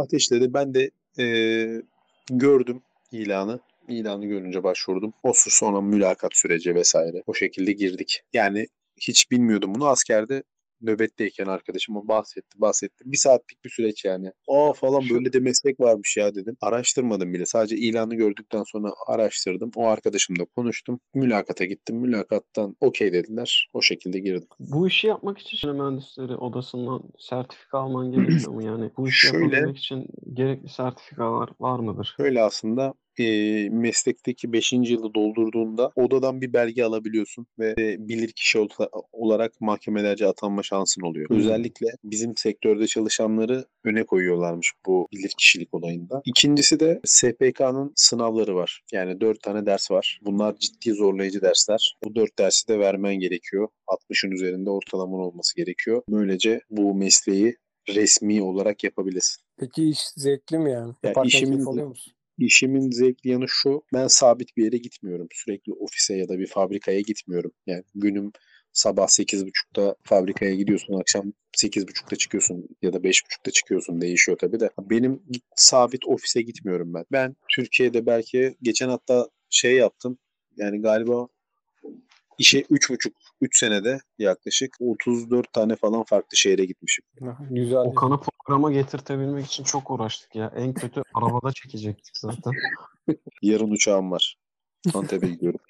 Ateşledi. 0.00 0.54
Ben 0.54 0.74
de 0.74 0.90
eee, 1.18 1.82
gördüm 2.30 2.82
ilanı. 3.12 3.60
İlanı 3.88 4.26
görünce 4.26 4.62
başvurdum. 4.62 5.12
O 5.22 5.32
sonra 5.34 5.80
mülakat 5.80 6.36
süreci 6.36 6.74
vesaire. 6.74 7.22
O 7.26 7.34
şekilde 7.34 7.72
girdik. 7.72 8.22
Yani 8.32 8.66
hiç 9.00 9.30
bilmiyordum 9.30 9.74
bunu. 9.74 9.86
Askerde 9.88 10.42
nöbetteyken 10.82 11.46
arkadaşıma 11.46 12.08
bahsetti 12.08 12.60
bahsetti. 12.60 13.04
Bir 13.06 13.16
saatlik 13.16 13.64
bir 13.64 13.70
süreç 13.70 14.04
yani. 14.04 14.32
Aa 14.48 14.72
falan 14.72 15.02
böyle 15.10 15.32
de 15.32 15.40
meslek 15.40 15.80
varmış 15.80 16.16
ya 16.16 16.34
dedim. 16.34 16.56
Araştırmadım 16.60 17.32
bile. 17.34 17.46
Sadece 17.46 17.76
ilanı 17.76 18.14
gördükten 18.14 18.62
sonra 18.62 18.92
araştırdım. 19.06 19.70
O 19.76 19.86
arkadaşımla 19.86 20.44
konuştum. 20.44 21.00
Mülakata 21.14 21.64
gittim. 21.64 21.96
Mülakattan 21.96 22.76
okey 22.80 23.12
dediler. 23.12 23.68
O 23.72 23.82
şekilde 23.82 24.18
girdim. 24.18 24.48
Bu 24.58 24.88
işi 24.88 25.06
yapmak 25.06 25.38
için 25.38 25.76
mühendisleri 25.76 26.36
odasından 26.36 27.02
sertifika 27.18 27.78
alman 27.78 28.12
gerekiyor 28.12 28.52
mu? 28.52 28.62
Yani 28.70 28.90
bu 28.96 29.08
işi 29.08 29.26
Şöyle- 29.26 29.44
yapabilmek 29.56 29.78
için 29.78 30.06
gerekli 30.34 30.68
sertifikalar 30.68 31.50
var 31.60 31.78
mıdır? 31.78 32.14
Şöyle 32.16 32.42
aslında 32.42 32.94
e, 33.18 33.68
meslekteki 33.70 34.52
5. 34.52 34.72
yılı 34.72 35.14
doldurduğunda 35.14 35.92
odadan 35.96 36.40
bir 36.40 36.52
belge 36.52 36.84
alabiliyorsun 36.84 37.46
ve 37.58 37.74
e, 37.78 38.08
bilir 38.08 38.32
kişi 38.32 38.58
olarak 39.12 39.60
mahkemelerce 39.60 40.26
atanma 40.26 40.62
şansın 40.62 41.02
oluyor. 41.02 41.28
Hmm. 41.28 41.38
Özellikle 41.38 41.86
bizim 42.04 42.36
sektörde 42.36 42.86
çalışanları 42.86 43.64
öne 43.84 44.04
koyuyorlarmış 44.04 44.72
bu 44.86 45.08
bilir 45.12 45.32
kişilik 45.38 45.74
olayında. 45.74 46.22
İkincisi 46.24 46.80
de 46.80 47.00
SPK'nın 47.04 47.92
sınavları 47.96 48.54
var. 48.54 48.82
Yani 48.92 49.20
4 49.20 49.42
tane 49.42 49.66
ders 49.66 49.90
var. 49.90 50.20
Bunlar 50.22 50.56
ciddi 50.58 50.92
zorlayıcı 50.92 51.42
dersler. 51.42 51.96
Bu 52.04 52.14
4 52.14 52.38
dersi 52.38 52.68
de 52.68 52.78
vermen 52.78 53.14
gerekiyor. 53.14 53.68
60'ın 53.88 54.30
üzerinde 54.30 54.70
ortalaman 54.70 55.20
olması 55.20 55.56
gerekiyor. 55.56 56.02
Böylece 56.10 56.60
bu 56.70 56.94
mesleği 56.94 57.56
resmi 57.88 58.42
olarak 58.42 58.84
yapabilirsin. 58.84 59.42
Peki 59.58 59.88
iş 59.88 59.98
zevkli 60.16 60.58
mi 60.58 60.72
yani? 60.72 60.94
yani 61.02 61.26
işimin, 61.26 61.64
oluyor 61.64 61.86
musun? 61.86 62.12
İşimin 62.40 62.90
zevkli 62.90 63.30
yanı 63.30 63.48
şu. 63.48 63.82
Ben 63.94 64.06
sabit 64.06 64.56
bir 64.56 64.64
yere 64.64 64.76
gitmiyorum. 64.76 65.28
Sürekli 65.32 65.72
ofise 65.72 66.14
ya 66.14 66.28
da 66.28 66.38
bir 66.38 66.46
fabrikaya 66.46 67.00
gitmiyorum. 67.00 67.52
Yani 67.66 67.84
günüm 67.94 68.32
sabah 68.72 69.06
8.30'da 69.06 69.96
fabrikaya 70.02 70.54
gidiyorsun, 70.54 71.00
akşam 71.00 71.32
8.30'da 71.56 72.16
çıkıyorsun 72.16 72.68
ya 72.82 72.92
da 72.92 72.96
5.30'da 72.96 73.50
çıkıyorsun. 73.50 74.00
Değişiyor 74.00 74.38
tabii 74.38 74.60
de. 74.60 74.70
Benim 74.80 75.22
sabit 75.56 76.06
ofise 76.06 76.42
gitmiyorum 76.42 76.94
ben. 76.94 77.04
Ben 77.12 77.36
Türkiye'de 77.48 78.06
belki 78.06 78.56
geçen 78.62 78.88
hatta 78.88 79.28
şey 79.50 79.76
yaptım. 79.76 80.18
Yani 80.56 80.80
galiba 80.82 81.28
işe 82.40 82.60
3,5 82.60 83.12
3 83.40 83.58
senede 83.58 84.00
yaklaşık 84.18 84.76
34 84.80 85.52
tane 85.52 85.76
falan 85.76 86.04
farklı 86.04 86.36
şehre 86.36 86.64
gitmişim. 86.64 87.04
Güzel. 87.50 87.78
Okan'ı 87.78 88.20
programa 88.20 88.72
getirtebilmek 88.72 89.46
için 89.46 89.64
çok 89.64 89.90
uğraştık 89.90 90.34
ya. 90.34 90.52
En 90.56 90.74
kötü 90.74 91.02
arabada 91.14 91.52
çekecektik 91.52 92.16
zaten. 92.16 92.52
Yarın 93.42 93.70
uçağım 93.70 94.10
var. 94.10 94.36
Antep'e 94.94 95.28
gidiyorum. 95.34 95.60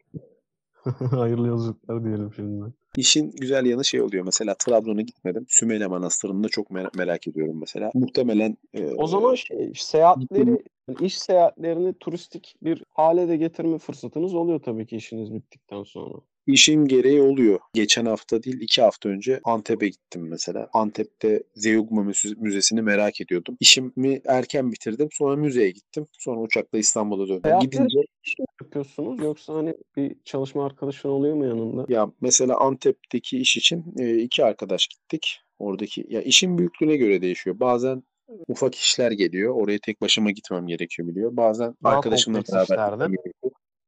Hayırlı 1.10 1.48
yolculuklar 1.48 2.04
diyelim 2.04 2.32
şimdi. 2.36 2.72
İşin 2.96 3.30
güzel 3.30 3.66
yanı 3.66 3.84
şey 3.84 4.02
oluyor. 4.02 4.24
Mesela 4.24 4.54
Trabzon'a 4.54 5.02
gitmedim. 5.02 5.46
Sümele 5.48 5.86
Manastırı'nı 5.86 6.44
da 6.44 6.48
çok 6.48 6.70
mer- 6.70 6.96
merak 6.96 7.28
ediyorum 7.28 7.60
mesela. 7.60 7.90
Muhtemelen 7.94 8.56
e, 8.74 8.86
o 8.86 9.06
zaman 9.06 9.34
şey, 9.34 9.72
seyahatleri 9.76 10.62
iş 11.00 11.18
seyahatlerini 11.18 11.94
turistik 12.00 12.54
bir 12.62 12.84
hale 12.88 13.28
de 13.28 13.36
getirme 13.36 13.78
fırsatınız 13.78 14.34
oluyor 14.34 14.60
tabii 14.62 14.86
ki 14.86 14.96
işiniz 14.96 15.34
bittikten 15.34 15.82
sonra. 15.82 16.14
İşim 16.46 16.88
gereği 16.88 17.22
oluyor. 17.22 17.60
Geçen 17.74 18.06
hafta 18.06 18.42
değil 18.42 18.60
iki 18.60 18.82
hafta 18.82 19.08
önce 19.08 19.40
Antep'e 19.44 19.88
gittim 19.88 20.28
mesela. 20.28 20.68
Antep'te 20.72 21.42
Zeugma 21.54 22.12
Müzesi'ni 22.36 22.82
merak 22.82 23.20
ediyordum. 23.20 23.56
İşimi 23.60 24.20
erken 24.26 24.72
bitirdim. 24.72 25.08
Sonra 25.12 25.36
müzeye 25.36 25.70
gittim. 25.70 26.06
Sonra 26.18 26.40
uçakla 26.40 26.78
İstanbul'a 26.78 27.28
döndüm. 27.28 27.40
Seyahatte 27.44 27.66
Gidince 27.66 27.98
şey 28.22 28.46
yapıyorsunuz 28.62 29.20
yoksa 29.20 29.54
hani 29.54 29.74
bir 29.96 30.16
çalışma 30.24 30.66
arkadaşın 30.66 31.08
oluyor 31.08 31.34
mu 31.34 31.46
yanında? 31.46 31.86
Ya 31.88 32.12
mesela 32.20 32.56
Antep'teki 32.60 33.38
iş 33.38 33.56
için 33.56 33.84
e, 33.98 34.18
iki 34.18 34.44
arkadaş 34.44 34.86
gittik. 34.86 35.40
Oradaki 35.58 36.06
ya 36.08 36.22
işin 36.22 36.58
büyüklüğüne 36.58 36.96
göre 36.96 37.22
değişiyor. 37.22 37.60
Bazen 37.60 38.02
ufak 38.48 38.74
işler 38.74 39.10
geliyor. 39.10 39.54
Oraya 39.54 39.78
tek 39.78 40.00
başıma 40.00 40.30
gitmem 40.30 40.66
gerekiyor 40.66 41.08
biliyor. 41.08 41.36
Bazen 41.36 41.74
Daha 41.84 41.96
arkadaşımla 41.96 42.42
beraber 42.52 43.10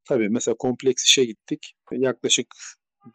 Tabii 0.09 0.29
mesela 0.29 0.55
kompleks 0.55 1.05
işe 1.05 1.25
gittik. 1.25 1.75
Yaklaşık 1.93 2.47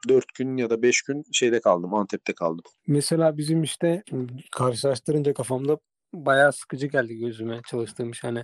4 0.09 0.33
gün 0.33 0.57
ya 0.57 0.69
da 0.69 0.81
5 0.81 1.01
gün 1.01 1.23
şeyde 1.31 1.59
kaldım. 1.59 1.93
Antep'te 1.93 2.33
kaldım. 2.33 2.63
Mesela 2.87 3.37
bizim 3.37 3.63
işte 3.63 4.03
karşılaştırınca 4.51 5.33
kafamda 5.33 5.77
bayağı 6.13 6.53
sıkıcı 6.53 6.87
geldi 6.87 7.17
gözüme 7.17 7.61
çalıştığım 7.69 8.11
iş. 8.11 8.23
Hani 8.23 8.43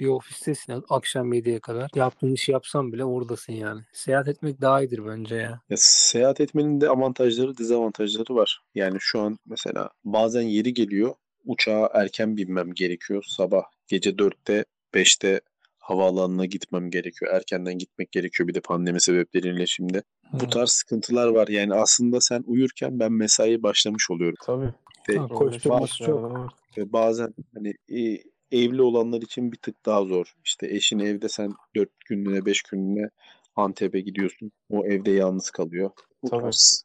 bir 0.00 0.06
ofistesin 0.06 0.84
akşam 0.88 1.32
7'ye 1.32 1.60
kadar. 1.60 1.90
Yaptığın 1.94 2.34
işi 2.34 2.52
yapsan 2.52 2.92
bile 2.92 3.04
oradasın 3.04 3.52
yani. 3.52 3.80
Seyahat 3.92 4.28
etmek 4.28 4.60
daha 4.60 4.82
iyidir 4.82 5.00
bence 5.06 5.34
ya. 5.34 5.62
ya. 5.70 5.76
Seyahat 5.76 6.40
etmenin 6.40 6.80
de 6.80 6.88
avantajları 6.88 7.58
dezavantajları 7.58 8.34
var. 8.34 8.62
Yani 8.74 8.96
şu 9.00 9.20
an 9.20 9.38
mesela 9.46 9.90
bazen 10.04 10.42
yeri 10.42 10.74
geliyor 10.74 11.14
uçağa 11.44 11.90
erken 11.94 12.36
binmem 12.36 12.74
gerekiyor. 12.74 13.24
Sabah 13.28 13.62
gece 13.86 14.10
4'te 14.10 14.64
5'te 14.94 15.40
havaalanına 15.82 16.46
gitmem 16.46 16.90
gerekiyor. 16.90 17.34
Erkenden 17.34 17.78
gitmek 17.78 18.12
gerekiyor 18.12 18.48
bir 18.48 18.54
de 18.54 18.60
pandemi 18.60 19.00
sebepleriyle 19.00 19.66
şimdi. 19.66 20.02
Hmm. 20.30 20.40
Bu 20.40 20.48
tarz 20.48 20.70
sıkıntılar 20.70 21.28
var. 21.28 21.48
Yani 21.48 21.74
aslında 21.74 22.20
sen 22.20 22.42
uyurken 22.46 22.98
ben 22.98 23.12
mesai 23.12 23.62
başlamış 23.62 24.10
oluyorum. 24.10 24.36
Tabii. 24.44 24.72
Ve 25.08 25.18
ha, 25.18 25.28
bazen, 25.64 26.06
çok. 26.06 26.48
Ve 26.78 26.92
bazen 26.92 27.34
hani 27.54 27.74
e, 27.88 28.22
evli 28.52 28.82
olanlar 28.82 29.22
için 29.22 29.52
bir 29.52 29.58
tık 29.58 29.86
daha 29.86 30.04
zor. 30.04 30.34
İşte 30.44 30.66
eşin 30.66 30.98
evde 30.98 31.28
sen 31.28 31.52
4 31.76 31.90
günlüğüne 32.08 32.46
5 32.46 32.62
günlüğüne 32.62 33.08
Antep'e 33.56 34.00
gidiyorsun. 34.00 34.52
O 34.70 34.86
evde 34.86 35.10
yalnız 35.10 35.50
kalıyor. 35.50 35.90
Bu 36.22 36.30
Tabii. 36.30 36.42
tarz 36.42 36.84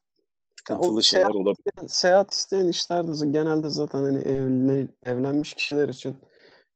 sıkıntılı 0.55 1.03
şeyler 1.03 1.25
seyahat, 1.25 1.35
olabilir. 1.35 1.87
Seyahat 1.87 2.33
isteyen 2.33 2.67
işlerde 2.67 3.11
genelde 3.31 3.69
zaten 3.69 3.99
hani 3.99 4.17
evli, 4.17 4.87
evlenmiş 5.03 5.53
kişiler 5.53 5.89
için 5.89 6.17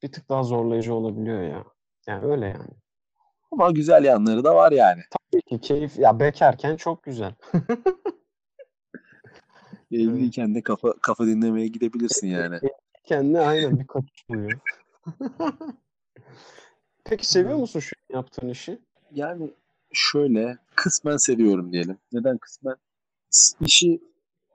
bir 0.03 0.11
tık 0.11 0.29
daha 0.29 0.43
zorlayıcı 0.43 0.93
olabiliyor 0.93 1.41
ya. 1.41 1.65
Yani 2.07 2.31
öyle 2.31 2.45
yani. 2.45 2.69
Ama 3.51 3.71
güzel 3.71 4.03
yanları 4.03 4.43
da 4.43 4.55
var 4.55 4.71
yani. 4.71 5.01
Tabii 5.11 5.41
ki 5.41 5.61
keyif. 5.61 5.99
Ya 5.99 6.19
bekarken 6.19 6.75
çok 6.75 7.03
güzel. 7.03 7.33
Evliyken 9.91 10.55
de 10.55 10.61
kafa 10.61 10.93
kafa 11.01 11.25
dinlemeye 11.25 11.67
gidebilirsin 11.67 12.27
yani. 12.27 12.59
Kendi 13.03 13.39
aynen 13.39 13.79
bir 13.79 13.87
kaçış 13.87 14.25
oluyor. 14.29 14.59
Peki 17.03 17.27
seviyor 17.27 17.57
musun 17.57 17.79
şu 17.79 17.95
yaptığın 18.09 18.49
işi? 18.49 18.79
Yani 19.11 19.51
şöyle 19.93 20.57
kısmen 20.75 21.17
seviyorum 21.17 21.73
diyelim. 21.73 21.97
Neden 22.11 22.37
kısmen? 22.37 22.75
İşi 23.61 24.01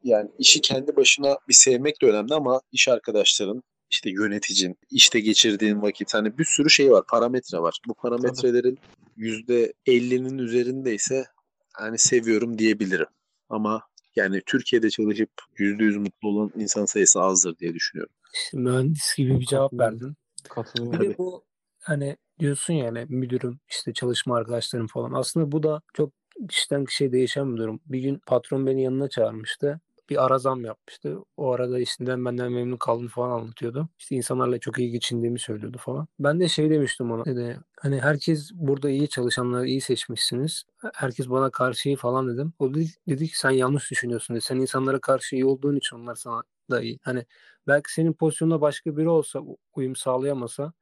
yani 0.02 0.30
işi 0.38 0.60
kendi 0.60 0.96
başına 0.96 1.38
bir 1.48 1.54
sevmek 1.54 2.02
de 2.02 2.06
önemli 2.06 2.34
ama 2.34 2.60
iş 2.72 2.88
arkadaşların 2.88 3.62
işte 3.90 4.10
yöneticin, 4.10 4.78
işte 4.90 5.20
geçirdiğin 5.20 5.82
vakit 5.82 6.14
hani 6.14 6.38
bir 6.38 6.44
sürü 6.44 6.70
şey 6.70 6.90
var, 6.90 7.04
parametre 7.10 7.58
var. 7.58 7.80
Bu 7.88 7.94
parametrelerin 7.94 8.78
yüzde 9.16 9.72
50'nin 9.86 10.38
üzerindeyse 10.38 11.24
hani 11.72 11.98
seviyorum 11.98 12.58
diyebilirim. 12.58 13.06
Ama 13.48 13.82
yani 14.16 14.42
Türkiye'de 14.46 14.90
çalışıp 14.90 15.30
yüzde 15.58 15.84
yüz 15.84 15.96
mutlu 15.96 16.28
olan 16.28 16.52
insan 16.56 16.84
sayısı 16.84 17.20
azdır 17.20 17.58
diye 17.58 17.74
düşünüyorum. 17.74 18.14
İşte 18.34 18.58
mühendis 18.58 19.16
gibi 19.16 19.40
bir 19.40 19.46
cevap 19.46 19.72
verdin. 19.72 20.16
Katılıyorum. 20.48 21.00
Bir 21.00 21.10
de 21.10 21.18
bu 21.18 21.44
hani 21.80 22.16
diyorsun 22.38 22.74
ya 22.74 22.86
hani 22.86 23.06
müdürüm 23.08 23.60
işte 23.68 23.92
çalışma 23.92 24.36
arkadaşlarım 24.36 24.86
falan. 24.86 25.12
Aslında 25.12 25.52
bu 25.52 25.62
da 25.62 25.82
çok 25.94 26.12
kişiden 26.48 26.84
kişiye 26.84 27.12
değişen 27.12 27.54
bir 27.54 27.58
durum. 27.58 27.80
Bir 27.86 28.00
gün 28.00 28.20
patron 28.26 28.66
beni 28.66 28.82
yanına 28.82 29.08
çağırmıştı 29.08 29.80
bir 30.10 30.24
ara 30.24 30.38
zam 30.38 30.64
yapmıştı. 30.64 31.18
O 31.36 31.52
arada 31.52 31.78
işinden 31.78 32.24
benden 32.24 32.52
memnun 32.52 32.76
kaldım 32.76 33.08
falan 33.08 33.30
anlatıyordu. 33.30 33.88
İşte 33.98 34.16
insanlarla 34.16 34.58
çok 34.58 34.78
iyi 34.78 34.90
geçindiğimi 34.90 35.38
söylüyordu 35.38 35.78
falan. 35.80 36.06
Ben 36.18 36.40
de 36.40 36.48
şey 36.48 36.70
demiştim 36.70 37.12
ona. 37.12 37.24
Dedi, 37.24 37.60
hani 37.80 38.00
herkes 38.00 38.50
burada 38.54 38.90
iyi 38.90 39.08
çalışanları 39.08 39.66
iyi 39.66 39.80
seçmişsiniz. 39.80 40.64
Herkes 40.94 41.30
bana 41.30 41.50
karşı 41.50 41.88
iyi 41.88 41.96
falan 41.96 42.28
dedim. 42.28 42.52
O 42.58 42.74
dedi, 42.74 42.88
dedi 43.08 43.28
ki 43.28 43.38
sen 43.38 43.50
yanlış 43.50 43.90
düşünüyorsun. 43.90 44.36
Dedi. 44.36 44.44
Sen 44.44 44.56
insanlara 44.56 45.00
karşı 45.00 45.36
iyi 45.36 45.44
olduğun 45.44 45.76
için 45.76 45.96
onlar 45.96 46.14
sana 46.14 46.42
da 46.70 46.82
iyi. 46.82 46.98
Hani 47.02 47.26
belki 47.66 47.92
senin 47.92 48.12
pozisyonunda 48.12 48.60
başka 48.60 48.96
biri 48.96 49.08
olsa 49.08 49.42
uyum 49.74 49.96
sağlayamasa 49.96 50.72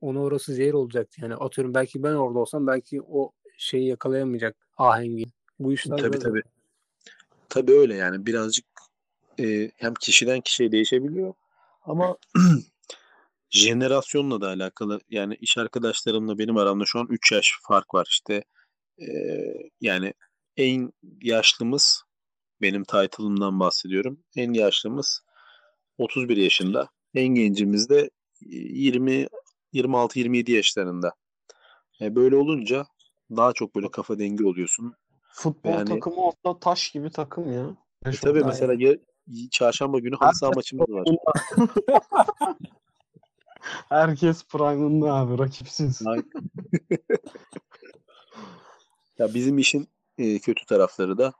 onu 0.00 0.22
orası 0.22 0.52
zehir 0.52 0.72
olacaktı. 0.72 1.20
Yani 1.22 1.34
atıyorum 1.34 1.74
belki 1.74 2.02
ben 2.02 2.14
orada 2.14 2.38
olsam 2.38 2.66
belki 2.66 3.02
o 3.02 3.32
şeyi 3.58 3.88
yakalayamayacak 3.88 4.56
ahengi. 4.76 5.24
Bu 5.58 5.72
işler 5.72 5.96
tabii 5.96 6.12
böyle. 6.12 6.18
tabii. 6.18 6.42
Tabii 7.54 7.72
öyle 7.72 7.94
yani 7.94 8.26
birazcık 8.26 8.66
e, 9.40 9.70
hem 9.76 9.94
kişiden 9.94 10.40
kişiye 10.40 10.72
değişebiliyor 10.72 11.34
ama 11.82 12.16
jenerasyonla 13.50 14.40
da 14.40 14.48
alakalı. 14.48 15.00
Yani 15.10 15.34
iş 15.40 15.58
arkadaşlarımla 15.58 16.38
benim 16.38 16.56
aramda 16.56 16.84
şu 16.86 16.98
an 16.98 17.06
3 17.10 17.32
yaş 17.32 17.52
fark 17.62 17.94
var 17.94 18.06
işte. 18.10 18.44
E, 18.98 19.06
yani 19.80 20.14
en 20.56 20.92
yaşlımız 21.22 22.02
benim 22.60 22.84
title'ımdan 22.84 23.60
bahsediyorum. 23.60 24.18
En 24.36 24.52
yaşlımız 24.52 25.22
31 25.98 26.36
yaşında. 26.36 26.88
En 27.14 27.28
gencimiz 27.28 27.88
de 27.88 28.10
20 28.40 29.26
26 29.72 30.18
27 30.18 30.52
yaşlarında. 30.52 31.12
E, 32.00 32.14
böyle 32.14 32.36
olunca 32.36 32.86
daha 33.30 33.52
çok 33.52 33.74
böyle 33.76 33.90
kafa 33.90 34.18
dengi 34.18 34.44
oluyorsun. 34.46 34.94
Futbol 35.36 35.70
yani, 35.70 35.88
takımı 35.88 36.16
olsa 36.16 36.58
taş 36.60 36.90
gibi 36.90 37.10
takım 37.10 37.52
ya. 37.52 37.76
E 38.06 38.10
tabii 38.10 38.44
mesela 38.44 38.74
ya, 38.78 38.96
çarşamba 39.50 39.98
günü 39.98 40.16
halı 40.16 40.34
saha 40.34 40.50
maçımız 40.54 40.88
var. 40.88 41.08
Herkes 43.88 44.44
prime'ında 44.44 45.14
abi 45.14 45.38
rakipsiz. 45.38 46.02
ya 49.18 49.34
bizim 49.34 49.58
işin 49.58 49.88
e, 50.18 50.38
kötü 50.38 50.66
tarafları 50.66 51.18
da 51.18 51.32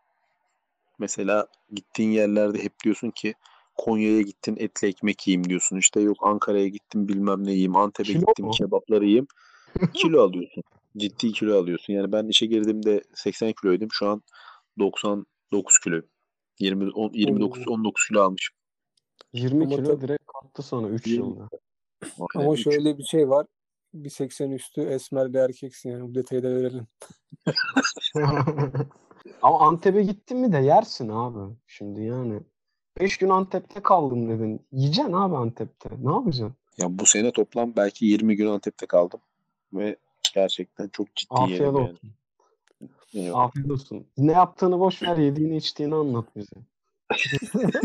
mesela 0.98 1.46
gittiğin 1.72 2.10
yerlerde 2.10 2.64
hep 2.64 2.72
diyorsun 2.84 3.10
ki 3.10 3.34
Konya'ya 3.76 4.20
gittin 4.20 4.56
etli 4.56 4.88
ekmek 4.88 5.26
yiyeyim 5.26 5.48
diyorsun. 5.48 5.76
İşte 5.76 6.00
yok 6.00 6.16
Ankara'ya 6.20 6.68
gittim 6.68 7.08
bilmem 7.08 7.44
ne 7.44 7.50
yiyeyim. 7.50 7.76
Antep'e 7.76 8.12
Kilo 8.12 8.20
gittim 8.20 8.46
mu? 8.46 8.52
kebapları 8.52 9.04
yiyeyim. 9.04 9.26
kilo 9.94 10.22
alıyorsun. 10.22 10.62
Ciddi 10.96 11.32
kilo 11.32 11.58
alıyorsun. 11.62 11.92
Yani 11.92 12.12
ben 12.12 12.28
işe 12.28 12.46
girdiğimde 12.46 13.02
80 13.14 13.52
kiloydum. 13.52 13.88
Şu 13.92 14.08
an 14.08 14.22
99 14.78 15.78
kilo. 15.78 16.00
20 16.58 16.90
on, 16.90 17.10
29 17.12 17.68
19 17.68 18.06
kilo 18.08 18.22
almışım. 18.22 18.56
20 19.32 19.64
Ama 19.64 19.76
kilo 19.76 19.86
tabii- 19.86 20.00
direkt 20.00 20.22
kalktı 20.26 20.62
sonra 20.62 20.88
3 20.88 21.06
20 21.06 21.26
yılda. 21.26 21.48
Ama 22.18 22.26
Yani 22.34 22.54
üç- 22.54 22.64
şöyle 22.64 22.98
bir 22.98 23.04
şey 23.04 23.28
var. 23.28 23.46
Bir 23.94 24.10
80 24.10 24.50
üstü 24.50 24.80
esmer 24.80 25.32
bir 25.34 25.38
erkeksin 25.38 25.90
yani. 25.90 26.02
Bu 26.10 26.14
detayı 26.14 26.42
da 26.42 26.48
verelim. 26.50 26.86
Ama 29.42 29.60
Antep'e 29.60 30.02
gittin 30.02 30.38
mi 30.38 30.52
de 30.52 30.58
yersin 30.58 31.08
abi. 31.08 31.54
Şimdi 31.66 32.02
yani. 32.02 32.40
5 33.00 33.16
gün 33.18 33.28
Antep'te 33.28 33.82
kaldım 33.82 34.28
dedin. 34.28 34.66
Yiyeceksin 34.72 35.12
abi 35.12 35.36
Antep'te. 35.36 35.90
Ne 36.02 36.12
yapacaksın? 36.12 36.54
Ya 36.78 36.98
bu 36.98 37.06
sene 37.06 37.32
toplam 37.32 37.76
belki 37.76 38.06
20 38.06 38.36
gün 38.36 38.46
Antep'te 38.46 38.86
kaldım. 38.86 39.20
Ve 39.72 39.96
gerçekten 40.34 40.88
çok 40.88 41.16
ciddi 41.16 41.34
Afiyet 41.34 41.60
yani. 41.60 41.78
olsun. 41.78 42.10
Eyvallah. 43.14 43.40
Afiyet 43.40 43.70
olsun. 43.70 44.06
Ne 44.18 44.32
yaptığını 44.32 44.80
boş 44.80 45.02
ver. 45.02 45.16
Yediğini 45.16 45.56
içtiğini 45.56 45.94
anlat 45.94 46.36
bize. 46.36 46.56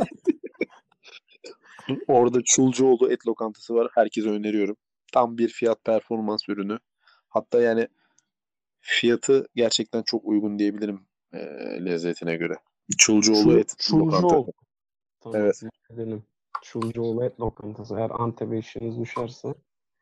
Orada 2.07 2.39
Çulcuoğlu 2.45 3.11
et 3.11 3.27
lokantası 3.27 3.75
var. 3.75 3.87
Herkese 3.95 4.29
öneriyorum. 4.29 4.77
Tam 5.13 5.37
bir 5.37 5.49
fiyat 5.49 5.85
performans 5.85 6.49
ürünü. 6.49 6.79
Hatta 7.29 7.61
yani 7.61 7.87
fiyatı 8.79 9.47
gerçekten 9.55 10.03
çok 10.03 10.25
uygun 10.25 10.59
diyebilirim 10.59 11.05
e, 11.33 11.39
lezzetine 11.85 12.35
göre. 12.35 12.53
Çulcuoğlu 12.97 13.41
Çul- 13.41 13.59
et. 13.59 13.75
Çulcuoğlu. 13.79 14.53
Tamam, 15.19 15.41
Evet. 15.41 15.61
Edelim. 15.89 16.23
Çulcuoğlu 16.61 17.23
et 17.25 17.39
lokantası. 17.39 17.95
Eğer 17.95 18.11
Antep'e 18.13 18.57
işiniz 18.57 18.99
düşerse 18.99 19.53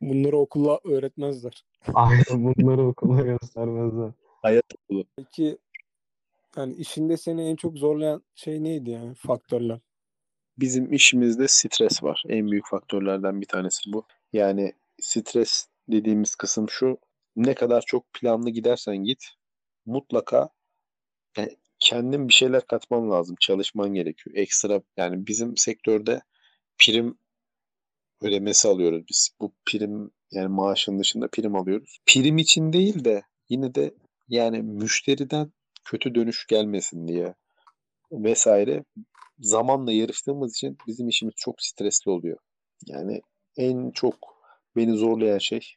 Bunları 0.02 0.38
okula 0.38 0.80
öğretmezler. 0.84 1.66
aynen 1.94 2.24
bunları 2.58 2.88
okula 2.88 3.22
göstermezler. 3.22 4.12
Hayat 4.42 4.66
okulu. 4.76 5.06
Peki 5.16 5.58
yani 6.58 6.74
işinde 6.74 7.18
seni 7.18 7.50
en 7.50 7.56
çok 7.56 7.78
zorlayan 7.78 8.24
şey 8.36 8.64
neydi 8.64 8.90
yani 8.90 9.14
faktörler? 9.14 9.80
Bizim 10.60 10.94
işimizde 10.94 11.48
stres 11.48 12.04
var. 12.04 12.24
En 12.30 12.52
büyük 12.52 12.68
faktörlerden 12.68 13.42
bir 13.42 13.46
tanesi 13.46 13.94
bu. 13.94 14.06
Yani 14.34 14.74
stres 15.02 15.68
dediğimiz 15.90 16.36
kısım 16.36 16.70
şu. 16.70 16.98
Ne 17.36 17.54
kadar 17.56 17.82
çok 17.82 18.14
planlı 18.14 18.50
gidersen 18.50 18.98
git 18.98 19.26
mutlaka 19.86 20.50
yani 21.38 21.58
kendin 21.80 22.28
bir 22.28 22.34
şeyler 22.34 22.68
katman 22.68 23.12
lazım. 23.12 23.36
Çalışman 23.40 23.94
gerekiyor. 23.94 24.36
Ekstra 24.36 24.82
yani 24.98 25.28
bizim 25.28 25.58
sektörde 25.58 26.22
prim 26.78 27.18
ödemesi 28.22 28.68
alıyoruz 28.68 29.04
biz. 29.10 29.30
Bu 29.42 29.54
prim 29.66 30.12
yani 30.32 30.48
maaşın 30.48 31.00
dışında 31.00 31.28
prim 31.28 31.56
alıyoruz. 31.56 32.00
Prim 32.06 32.38
için 32.38 32.74
değil 32.74 33.06
de 33.06 33.22
yine 33.50 33.76
de 33.76 33.94
yani 34.28 34.62
müşteriden 34.62 35.52
kötü 35.86 36.16
dönüş 36.16 36.48
gelmesin 36.48 37.08
diye 37.08 37.36
vesaire 38.12 38.84
zamanla 39.40 39.92
yarıştığımız 39.92 40.56
için 40.56 40.78
bizim 40.88 41.08
işimiz 41.08 41.34
çok 41.38 41.62
stresli 41.62 42.12
oluyor. 42.12 42.38
Yani 42.86 43.22
en 43.58 43.92
çok 43.92 44.16
beni 44.76 44.98
zorlayan 44.98 45.38
şey 45.38 45.76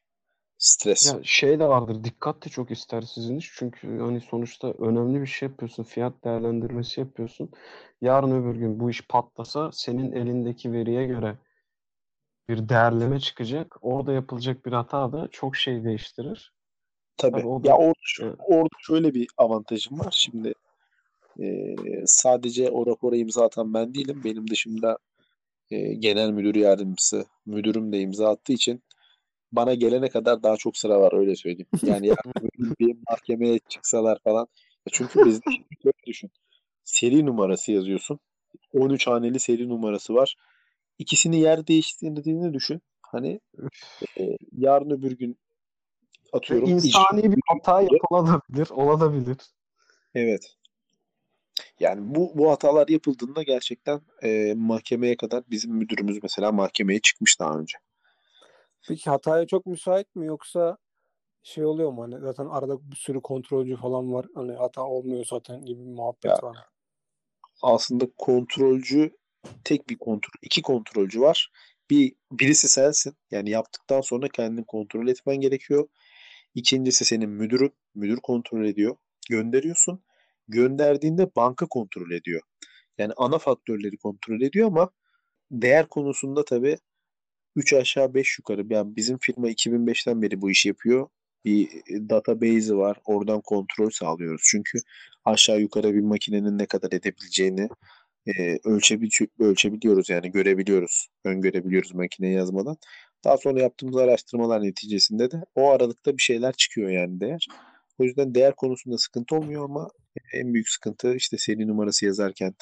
stres. 0.59 1.15
Ya 1.15 1.21
şey 1.23 1.61
de 1.61 1.69
vardır. 1.69 2.05
Dikkat 2.05 2.45
de 2.45 2.49
çok 2.49 2.71
ister 2.71 3.03
sizin 3.03 3.37
iş. 3.37 3.53
Çünkü 3.59 3.99
hani 3.99 4.21
sonuçta 4.21 4.73
önemli 4.79 5.21
bir 5.21 5.27
şey 5.27 5.49
yapıyorsun. 5.49 5.85
Fiyat 5.85 6.25
değerlendirmesi 6.25 7.01
yapıyorsun. 7.01 7.51
Yarın 8.01 8.43
öbür 8.43 8.57
gün 8.57 8.81
bu 8.81 8.91
iş 8.91 9.07
patlasa 9.09 9.71
senin 9.73 10.13
elindeki 10.13 10.73
veriye 10.73 11.07
göre 11.07 11.39
bir 12.51 12.69
değerleme 12.69 13.21
çıkacak. 13.21 13.77
Orada 13.83 14.13
yapılacak 14.13 14.67
bir 14.67 14.73
hata 14.73 15.13
da 15.13 15.29
çok 15.31 15.57
şey 15.57 15.85
değiştirir. 15.85 16.53
Tabii. 17.17 17.33
Tabii 17.33 17.47
o 17.47 17.65
da- 17.65 17.69
ya 17.69 17.77
orada, 17.77 17.93
Evet. 18.23 18.35
orada 18.39 18.77
şöyle 18.87 19.15
bir 19.15 19.29
avantajım 19.37 20.01
var. 20.01 20.11
Şimdi 20.17 20.55
e, 21.41 21.75
sadece 22.07 22.71
o 22.71 22.87
rapora 22.87 23.17
imza 23.17 23.45
atan 23.45 23.75
ben 23.75 23.95
değilim. 23.95 24.21
Benim 24.25 24.51
dışımda 24.51 24.99
e, 25.71 25.95
genel 25.95 26.31
müdür 26.31 26.55
yardımcısı, 26.55 27.25
müdürüm 27.47 27.93
de 27.93 28.01
imza 28.01 28.31
attığı 28.31 28.53
için 28.53 28.83
bana 29.53 29.75
gelene 29.75 30.09
kadar 30.09 30.43
daha 30.43 30.57
çok 30.57 30.77
sıra 30.77 31.01
var 31.01 31.19
öyle 31.19 31.37
söyleyeyim. 31.37 31.67
Yani 31.83 32.07
yarın 32.07 32.33
bir 32.81 32.97
mahkemeye 33.11 33.59
çıksalar 33.69 34.19
falan. 34.25 34.47
Ya 34.87 34.91
Çünkü 34.93 35.13
şimdi 35.13 35.41
şöyle 35.83 36.07
düşün. 36.07 36.31
Seri 36.85 37.27
numarası 37.27 37.73
yazıyorsun. 37.73 38.21
13 38.73 39.07
haneli 39.07 39.41
seri 39.41 39.69
numarası 39.69 40.15
var. 40.15 40.37
İkisini 41.01 41.41
yer 41.41 41.67
değiştirdiğini 41.67 42.55
düşün. 42.55 42.83
Hani 43.03 43.41
e, 44.19 44.37
yarın 44.53 44.91
öbür 44.91 45.13
gün 45.13 45.31
Ve 45.33 46.37
atıyorum 46.37 46.79
iş- 46.79 46.85
insani 46.85 47.33
bir 47.33 47.41
hata 47.49 47.81
yapılabilir, 47.81 48.71
olabilir. 48.71 49.37
Evet. 50.15 50.57
Yani 51.81 52.15
bu 52.15 52.33
bu 52.35 52.51
hatalar 52.51 52.89
yapıldığında 52.89 53.43
gerçekten 53.43 54.01
e, 54.23 54.55
mahkemeye 54.57 55.17
kadar 55.17 55.45
bizim 55.51 55.73
müdürümüz 55.73 56.23
mesela 56.23 56.53
mahkemeye 56.53 57.01
çıkmış 57.01 57.41
daha 57.41 57.59
önce. 57.59 57.79
Peki 58.89 59.11
hataya 59.11 59.47
çok 59.47 59.67
müsait 59.67 60.17
mi 60.17 60.27
yoksa 60.27 60.79
şey 61.43 61.65
oluyor 61.65 61.91
mu 61.93 62.03
hani 62.03 62.21
zaten 62.21 62.47
arada 62.47 62.91
bir 62.91 62.97
sürü 62.97 63.21
kontrolcü 63.21 63.77
falan 63.77 64.13
var 64.13 64.27
hani 64.35 64.53
hata 64.53 64.83
olmuyor 64.83 65.25
zaten 65.25 65.65
gibi 65.65 65.81
bir 65.81 65.93
muhabbet 65.93 66.25
Ya. 66.25 66.43
var. 66.43 66.57
Aslında 67.63 68.07
kontrolcü 68.19 69.20
tek 69.65 69.89
bir 69.91 69.99
kontrol, 69.99 70.33
iki 70.43 70.63
kontrolcü 70.63 71.21
var. 71.21 71.51
Bir 71.91 72.13
birisi 72.33 72.69
sensin. 72.69 73.15
Yani 73.31 73.51
yaptıktan 73.51 74.01
sonra 74.01 74.29
kendini 74.29 74.65
kontrol 74.67 75.09
etmen 75.09 75.37
gerekiyor. 75.37 75.89
İkincisi 76.55 77.05
senin 77.05 77.31
müdürün. 77.31 77.73
Müdür 77.95 78.17
kontrol 78.17 78.65
ediyor. 78.65 78.97
Gönderiyorsun. 79.31 80.03
Gönderdiğinde 80.49 81.31
banka 81.37 81.67
kontrol 81.67 82.11
ediyor. 82.11 82.41
Yani 82.99 83.13
ana 83.17 83.39
faktörleri 83.39 83.97
kontrol 83.97 84.41
ediyor 84.41 84.67
ama 84.67 84.91
değer 85.51 85.89
konusunda 85.89 86.45
tabii 86.45 86.79
3 87.57 87.73
aşağı 87.73 88.15
5 88.15 88.39
yukarı. 88.39 88.67
Yani 88.71 88.97
bizim 88.97 89.19
firma 89.19 89.51
2005'ten 89.51 90.23
beri 90.23 90.41
bu 90.41 90.51
işi 90.51 90.69
yapıyor. 90.69 91.09
Bir 91.45 91.69
database'i 91.87 92.77
var. 92.77 92.97
Oradan 93.05 93.41
kontrol 93.41 93.91
sağlıyoruz. 93.91 94.43
Çünkü 94.45 94.79
aşağı 95.25 95.61
yukarı 95.61 95.95
bir 95.95 96.01
makinenin 96.01 96.59
ne 96.59 96.67
kadar 96.67 96.93
edebileceğini 96.93 97.69
e, 98.39 98.59
ölçebil 98.65 99.11
ölçebiliyoruz 99.39 100.11
yani 100.11 100.31
görebiliyoruz. 100.33 101.09
Öngörebiliyoruz 101.25 101.95
makineye 101.95 102.33
yazmadan. 102.33 102.77
Daha 103.25 103.37
sonra 103.37 103.61
yaptığımız 103.61 103.97
araştırmalar 103.97 104.63
neticesinde 104.63 105.31
de 105.31 105.37
o 105.55 105.71
aralıkta 105.71 106.17
bir 106.17 106.23
şeyler 106.23 106.53
çıkıyor 106.53 106.91
yani 106.91 107.21
değer. 107.21 107.47
O 107.99 108.05
yüzden 108.05 108.35
değer 108.35 108.57
konusunda 108.57 108.99
sıkıntı 108.99 109.37
olmuyor 109.37 109.65
ama 109.65 109.89
en 110.33 110.55
büyük 110.55 110.69
sıkıntı 110.69 111.15
işte 111.15 111.39
seri 111.39 111.69
numarası 111.69 112.07
yazarken 112.07 112.55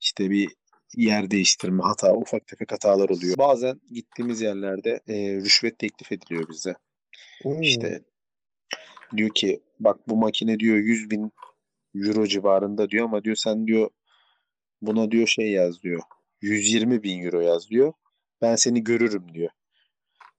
işte 0.00 0.30
bir 0.30 0.48
yer 0.96 1.30
değiştirme 1.30 1.82
hata, 1.82 2.14
ufak 2.14 2.46
tefek 2.46 2.72
hatalar 2.72 3.08
oluyor. 3.08 3.38
Bazen 3.38 3.80
gittiğimiz 3.92 4.40
yerlerde 4.40 5.00
e, 5.08 5.36
rüşvet 5.36 5.78
teklif 5.78 6.12
ediliyor 6.12 6.48
bize. 6.48 6.74
İşte 7.60 8.02
diyor 9.16 9.30
ki 9.34 9.60
bak 9.80 10.08
bu 10.08 10.16
makine 10.16 10.58
diyor 10.60 10.76
100 10.76 11.10
bin 11.10 11.32
euro 11.94 12.26
civarında 12.26 12.90
diyor 12.90 13.04
ama 13.04 13.24
diyor 13.24 13.36
sen 13.36 13.66
diyor 13.66 13.90
buna 14.82 15.10
diyor 15.10 15.26
şey 15.26 15.50
yaz 15.50 15.82
diyor. 15.82 16.02
120 16.40 17.02
bin 17.02 17.22
euro 17.24 17.40
yaz 17.40 17.70
diyor. 17.70 17.92
Ben 18.42 18.56
seni 18.56 18.84
görürüm 18.84 19.34
diyor. 19.34 19.50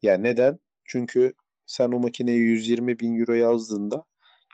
Ya 0.01 0.17
neden? 0.17 0.59
Çünkü 0.85 1.33
sen 1.65 1.91
o 1.91 1.99
makineye 1.99 2.37
120 2.37 2.99
bin 2.99 3.19
euro 3.19 3.33
yazdığında 3.33 4.03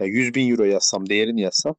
ya 0.01 0.07
100 0.07 0.35
bin 0.35 0.51
euro 0.51 0.63
yazsam 0.63 1.09
değerini 1.09 1.41
yazsam 1.41 1.75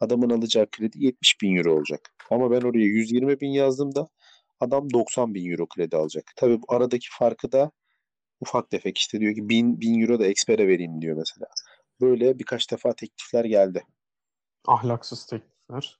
adamın 0.00 0.30
alacağı 0.30 0.66
kredi 0.70 1.04
70 1.04 1.40
bin 1.42 1.56
euro 1.56 1.76
olacak. 1.76 2.00
Ama 2.30 2.50
ben 2.50 2.60
oraya 2.60 2.84
120 2.84 3.40
bin 3.40 3.50
yazdığımda 3.50 4.08
adam 4.60 4.92
90 4.92 5.34
bin 5.34 5.50
euro 5.50 5.66
kredi 5.66 5.96
alacak. 5.96 6.24
Tabii 6.36 6.62
bu 6.62 6.74
aradaki 6.74 7.06
farkı 7.18 7.52
da 7.52 7.70
ufak 8.40 8.70
tefek 8.70 8.98
işte 8.98 9.20
diyor 9.20 9.34
ki 9.34 9.48
1000, 9.48 9.80
1000 9.80 10.00
euro 10.00 10.20
da 10.20 10.26
ekspere 10.26 10.68
vereyim 10.68 11.02
diyor 11.02 11.16
mesela. 11.16 11.46
Böyle 12.00 12.38
birkaç 12.38 12.70
defa 12.70 12.92
teklifler 12.92 13.44
geldi. 13.44 13.84
Ahlaksız 14.66 15.26
teklifler. 15.26 15.98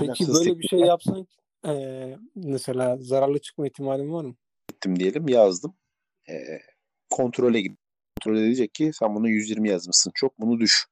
Peki 0.00 0.26
böyle 0.28 0.58
bir 0.58 0.68
şey 0.68 0.78
yapsan 0.78 1.26
eee, 1.64 2.18
mesela 2.34 2.96
zararlı 3.00 3.38
çıkma 3.38 3.66
ihtimalin 3.66 4.12
var 4.12 4.24
mı? 4.24 4.34
ettim 4.82 4.98
diyelim 4.98 5.28
yazdım. 5.28 5.74
Ee, 6.28 6.60
kontrole 7.10 7.60
gittim. 7.60 7.78
Kontrol 8.20 8.40
edecek 8.40 8.74
ki 8.74 8.90
sen 8.94 9.14
bunu 9.14 9.28
120 9.28 9.68
yazmışsın. 9.68 10.12
Çok 10.14 10.40
bunu 10.40 10.60
düş. 10.60 10.86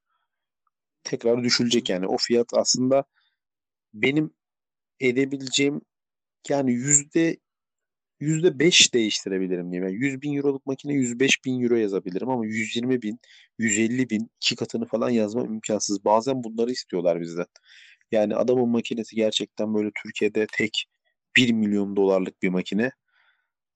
Tekrar 1.03 1.43
düşülecek 1.43 1.89
yani. 1.89 2.07
O 2.07 2.17
fiyat 2.17 2.47
aslında 2.53 3.03
benim 3.93 4.33
edebileceğim 4.99 5.81
yani 6.49 6.71
yüzde 6.71 7.37
yüzde 8.19 8.59
beş 8.59 8.93
değiştirebilirim 8.93 9.71
diyeyim. 9.71 9.89
Yani 9.89 10.05
100 10.05 10.21
bin 10.21 10.37
euroluk 10.37 10.65
makine 10.65 10.93
105 10.93 11.45
bin 11.45 11.63
euro 11.63 11.75
yazabilirim 11.75 12.29
ama 12.29 12.45
120 12.45 13.01
bin, 13.01 13.19
150 13.57 14.09
bin 14.09 14.31
iki 14.37 14.55
katını 14.55 14.85
falan 14.85 15.09
yazmam 15.09 15.53
imkansız. 15.53 16.05
Bazen 16.05 16.43
bunları 16.43 16.71
istiyorlar 16.71 17.21
bizden. 17.21 17.45
Yani 18.11 18.35
adamın 18.35 18.69
makinesi 18.69 19.15
gerçekten 19.15 19.73
böyle 19.73 19.91
Türkiye'de 20.03 20.47
tek 20.53 20.85
1 21.37 21.53
milyon 21.53 21.95
dolarlık 21.95 22.41
bir 22.41 22.49
makine. 22.49 22.91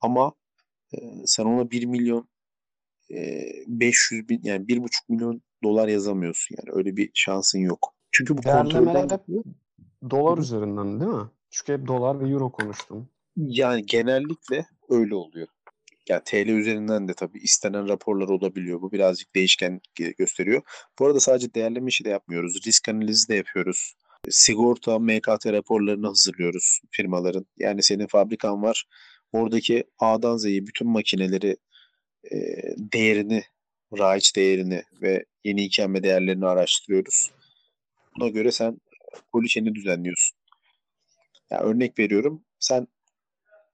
Ama 0.01 0.33
e, 0.93 0.97
sen 1.25 1.45
ona 1.45 1.71
1 1.71 1.85
milyon 1.85 2.29
e, 3.11 3.43
500 3.67 4.29
bin 4.29 4.39
yani 4.43 4.65
1,5 4.65 4.89
milyon 5.09 5.41
dolar 5.63 5.87
yazamıyorsun 5.87 6.55
yani 6.59 6.77
öyle 6.77 6.97
bir 6.97 7.11
şansın 7.13 7.59
yok. 7.59 7.95
Çünkü 8.11 8.37
bu 8.37 8.41
kontrolden 8.41 9.09
hep 9.09 9.21
dolar 10.11 10.37
üzerinden 10.37 10.99
değil 10.99 11.11
mi? 11.11 11.29
Çünkü 11.49 11.73
hep 11.73 11.87
dolar 11.87 12.19
ve 12.19 12.29
euro 12.29 12.51
konuştum. 12.51 13.09
yani 13.37 13.85
genellikle 13.85 14.65
öyle 14.89 15.15
oluyor. 15.15 15.47
Yani 16.09 16.21
TL 16.25 16.47
üzerinden 16.47 17.07
de 17.07 17.13
tabii 17.13 17.39
istenen 17.39 17.89
raporlar 17.89 18.29
olabiliyor. 18.29 18.81
Bu 18.81 18.91
birazcık 18.91 19.35
değişken 19.35 19.81
gösteriyor. 20.17 20.61
Bu 20.99 21.05
arada 21.05 21.19
sadece 21.19 21.53
değerleme 21.53 21.87
işi 21.87 22.05
de 22.05 22.09
yapmıyoruz. 22.09 22.65
Risk 22.67 22.89
analizi 22.89 23.29
de 23.29 23.35
yapıyoruz. 23.35 23.95
Sigorta, 24.29 24.99
MKT 24.99 25.45
raporlarını 25.45 26.07
hazırlıyoruz 26.07 26.79
firmaların. 26.91 27.45
Yani 27.57 27.83
senin 27.83 28.07
fabrikan 28.07 28.63
var. 28.63 28.85
Oradaki 29.31 29.83
A'dan 29.99 30.37
Z'ye 30.37 30.67
bütün 30.67 30.87
makineleri 30.87 31.57
e, 32.31 32.37
değerini, 32.77 33.43
raiç 33.97 34.35
değerini 34.35 34.83
ve 35.01 35.25
yeni 35.43 35.65
ikambe 35.65 36.03
değerlerini 36.03 36.47
araştırıyoruz. 36.47 37.31
Buna 38.17 38.27
göre 38.27 38.51
sen 38.51 38.81
poliçeni 39.31 39.75
düzenliyorsun. 39.75 40.37
Yani 41.51 41.61
örnek 41.61 41.99
veriyorum. 41.99 42.43
Sen 42.59 42.87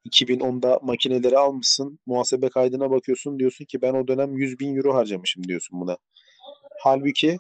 2010'da 0.06 0.80
makineleri 0.84 1.38
almışsın. 1.38 2.00
Muhasebe 2.06 2.50
kaydına 2.50 2.92
bakıyorsun. 2.92 3.40
Diyorsun 3.40 3.66
ki 3.66 3.82
ben 3.82 3.94
o 3.94 4.08
dönem 4.08 4.38
100 4.38 4.60
bin 4.60 4.76
euro 4.76 4.96
harcamışım 4.96 5.44
diyorsun 5.44 5.82
buna. 5.82 5.98
Halbuki 6.84 7.38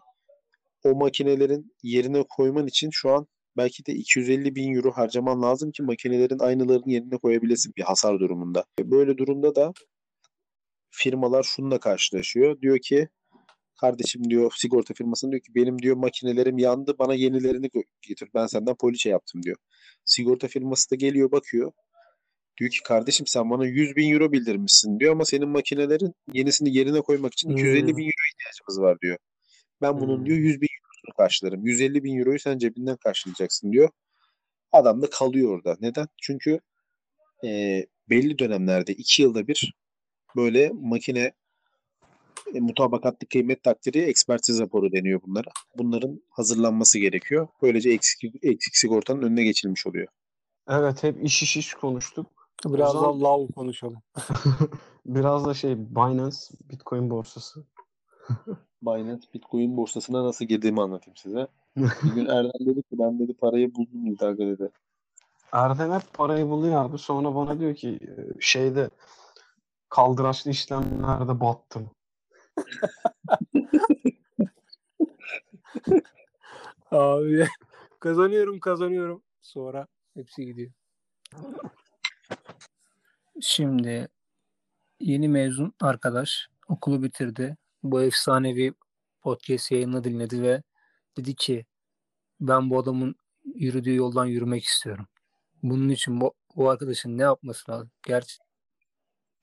o 0.83 0.95
makinelerin 0.95 1.75
yerine 1.83 2.23
koyman 2.29 2.67
için 2.67 2.89
şu 2.93 3.09
an 3.11 3.27
belki 3.57 3.85
de 3.85 3.93
250 3.93 4.55
bin 4.55 4.75
euro 4.75 4.91
harcaman 4.91 5.41
lazım 5.41 5.71
ki 5.71 5.83
makinelerin 5.83 6.39
aynılarını 6.39 6.91
yerine 6.91 7.17
koyabilesin 7.17 7.73
bir 7.77 7.83
hasar 7.83 8.19
durumunda. 8.19 8.65
Böyle 8.79 9.17
durumda 9.17 9.55
da 9.55 9.73
firmalar 10.91 11.43
şununla 11.43 11.79
karşılaşıyor. 11.79 12.61
Diyor 12.61 12.79
ki 12.79 13.09
kardeşim 13.81 14.29
diyor 14.29 14.51
sigorta 14.55 14.93
firmasının 14.93 15.31
diyor 15.31 15.41
ki 15.41 15.55
benim 15.55 15.79
diyor 15.79 15.95
makinelerim 15.95 16.57
yandı 16.57 16.95
bana 16.99 17.13
yenilerini 17.13 17.69
getir 18.01 18.29
ben 18.33 18.45
senden 18.45 18.75
poliçe 18.75 19.09
yaptım 19.09 19.43
diyor. 19.43 19.57
Sigorta 20.05 20.47
firması 20.47 20.91
da 20.91 20.95
geliyor 20.95 21.31
bakıyor. 21.31 21.71
Diyor 22.59 22.71
ki 22.71 22.79
kardeşim 22.83 23.27
sen 23.27 23.49
bana 23.49 23.65
100 23.65 23.95
bin 23.95 24.13
euro 24.13 24.31
bildirmişsin 24.31 24.99
diyor 24.99 25.11
ama 25.11 25.25
senin 25.25 25.49
makinelerin 25.49 26.13
yenisini 26.33 26.77
yerine 26.77 27.01
koymak 27.01 27.33
için 27.33 27.49
250 27.49 27.87
bin 27.87 28.03
euro 28.03 28.23
ihtiyacımız 28.33 28.81
var 28.81 28.97
diyor. 29.01 29.17
Ben 29.81 30.01
bunun 30.01 30.17
Hmm. 30.17 30.25
diyor 30.25 30.37
100 30.37 30.61
bin 30.61 30.67
karşılarım. 31.17 31.65
150 31.65 32.03
bin 32.03 32.19
euroyu 32.19 32.39
sen 32.39 32.57
cebinden 32.57 32.97
karşılayacaksın 32.97 33.71
diyor. 33.71 33.89
Adam 34.71 35.01
da 35.01 35.09
kalıyor 35.09 35.55
orada. 35.57 35.77
Neden? 35.81 36.07
Çünkü 36.21 36.59
e, 37.45 37.81
belli 38.09 38.39
dönemlerde 38.39 38.93
2 38.93 39.21
yılda 39.21 39.47
bir 39.47 39.73
böyle 40.35 40.71
makine 40.73 41.31
e, 42.55 42.59
mutabakatlı 42.59 43.27
kıymet 43.27 43.63
takdiri 43.63 43.99
ekspertiz 43.99 44.59
raporu 44.59 44.91
deniyor 44.91 45.21
bunlara. 45.27 45.49
Bunların 45.77 46.21
hazırlanması 46.29 46.99
gerekiyor. 46.99 47.47
Böylece 47.61 47.89
eksik, 47.89 48.23
eksik 48.43 48.75
sigortanın 48.75 49.21
önüne 49.21 49.43
geçilmiş 49.43 49.87
oluyor. 49.87 50.07
Evet 50.69 51.03
hep 51.03 51.23
iş 51.23 51.43
iş 51.43 51.57
iş 51.57 51.73
konuştuk. 51.73 52.27
Biraz 52.65 52.91
zaman- 52.91 53.03
daha 53.03 53.21
lav 53.21 53.47
konuşalım. 53.47 54.01
Biraz 55.05 55.45
da 55.45 55.53
şey 55.53 55.77
Binance 55.77 56.37
Bitcoin 56.69 57.09
borsası. 57.09 57.65
Binance 58.81 59.27
Bitcoin 59.33 59.77
borsasına 59.77 60.23
nasıl 60.23 60.45
girdiğimi 60.45 60.81
anlatayım 60.81 61.17
size. 61.17 61.47
Bir 61.77 62.11
gün 62.15 62.25
Erdem 62.25 62.65
dedi 62.65 62.81
ki 62.81 62.89
ben 62.91 63.19
dedi 63.19 63.33
parayı 63.33 63.75
buldum 63.75 63.99
Mildaga 64.03 64.45
dedi. 64.45 64.69
Erdem 65.51 65.93
hep 65.93 66.13
parayı 66.13 66.49
buluyor 66.49 66.85
abi. 66.85 66.97
Sonra 66.97 67.35
bana 67.35 67.59
diyor 67.59 67.75
ki 67.75 67.89
e, 67.89 68.41
şeyde 68.41 68.89
kaldıraçlı 69.89 70.51
işlemlerde 70.51 71.39
battım. 71.39 71.89
Abi 76.91 77.47
kazanıyorum 77.99 78.59
kazanıyorum. 78.59 79.23
Sonra 79.41 79.87
hepsi 80.13 80.45
gidiyor. 80.45 80.71
Şimdi 83.41 84.07
yeni 84.99 85.27
mezun 85.27 85.73
arkadaş 85.81 86.49
okulu 86.67 87.03
bitirdi. 87.03 87.57
Bu 87.83 88.01
efsanevi 88.01 88.73
podcast 89.21 89.71
yayını 89.71 90.03
dinledi 90.03 90.41
ve 90.41 90.63
dedi 91.17 91.35
ki 91.35 91.65
ben 92.39 92.69
bu 92.69 92.79
adamın 92.79 93.15
yürüdüğü 93.55 93.95
yoldan 93.95 94.25
yürümek 94.25 94.63
istiyorum. 94.63 95.07
Bunun 95.63 95.89
için 95.89 96.21
bu, 96.21 96.33
bu 96.55 96.69
arkadaşın 96.69 97.17
ne 97.17 97.21
yapması 97.21 97.71
lazım? 97.71 97.91
Gerçi 98.07 98.37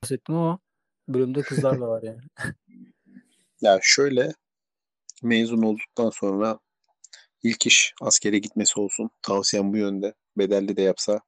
bahsettim 0.03 0.35
ama 0.35 0.59
bölümde 1.07 1.41
kızlar 1.41 1.81
da 1.81 1.87
var 1.87 2.03
yani. 2.03 2.21
Ya 3.61 3.79
şöyle 3.81 4.33
mezun 5.23 5.61
olduktan 5.61 6.09
sonra 6.09 6.59
ilk 7.43 7.67
iş 7.67 7.93
askere 8.01 8.39
gitmesi 8.39 8.79
olsun. 8.79 9.09
Tavsiyem 9.21 9.73
bu 9.73 9.77
yönde. 9.77 10.13
Bedelli 10.37 10.77
de 10.77 10.81
yapsa 10.81 11.19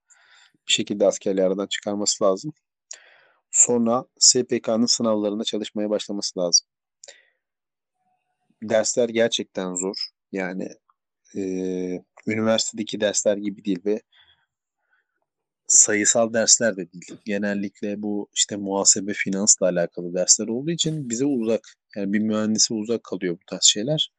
bir 0.67 0.73
şekilde 0.73 1.05
askerliği 1.07 1.45
aradan 1.45 1.67
çıkarması 1.67 2.23
lazım. 2.23 2.53
Sonra 3.51 4.05
SPK'nın 4.19 4.85
sınavlarında 4.85 5.43
çalışmaya 5.43 5.89
başlaması 5.89 6.39
lazım. 6.39 6.67
Dersler 8.63 9.09
gerçekten 9.09 9.75
zor. 9.75 9.95
Yani 10.31 10.69
eee, 11.33 12.03
üniversitedeki 12.27 13.01
dersler 13.01 13.37
gibi 13.37 13.65
değil 13.65 13.79
ve 13.85 14.01
sayısal 15.67 16.33
dersler 16.33 16.77
de 16.77 16.93
değil. 16.93 17.17
Genellikle 17.25 18.01
bu 18.01 18.29
işte 18.33 18.55
muhasebe, 18.55 19.13
finansla 19.13 19.67
alakalı 19.67 20.13
dersler 20.13 20.47
olduğu 20.47 20.71
için 20.71 21.09
bize 21.09 21.25
uzak. 21.25 21.61
Yani 21.95 22.13
bir 22.13 22.19
mühendise 22.19 22.73
uzak 22.73 23.03
kalıyor 23.03 23.33
bu 23.41 23.45
tarz 23.47 23.63
şeyler. 23.63 24.11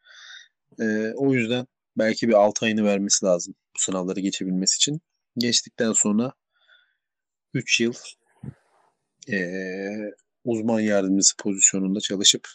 Ee, 0.81 1.13
o 1.17 1.35
yüzden 1.35 1.67
belki 1.99 2.29
bir 2.29 2.35
6 2.35 2.67
ayını 2.67 2.85
vermesi 2.85 3.27
lazım 3.27 3.55
bu 3.77 3.81
sınavları 3.81 4.21
geçebilmesi 4.21 4.77
için. 4.77 5.01
Geçtikten 5.39 5.93
sonra 5.93 6.33
3 7.55 7.81
yıl 7.81 7.95
ee, 9.31 10.11
uzman 10.45 10.81
yardımcısı 10.81 11.37
pozisyonunda 11.37 12.01
çalışıp 12.01 12.49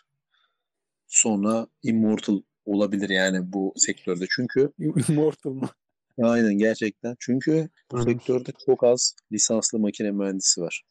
sonra 1.08 1.68
immortal 1.84 2.42
olabilir 2.66 3.10
yani 3.10 3.54
bu 3.54 3.74
sektörde. 3.76 4.26
Çünkü 4.30 4.72
Immortal 5.10 5.50
mı? 5.52 5.70
aynen 6.22 6.54
gerçekten. 6.58 7.16
Çünkü 7.20 7.70
bu 7.92 8.04
sektörde 8.04 8.52
çok 8.66 8.84
az 8.84 9.16
lisanslı 9.32 9.80
makine 9.80 10.12
mühendisi 10.12 10.62
var. 10.62 10.84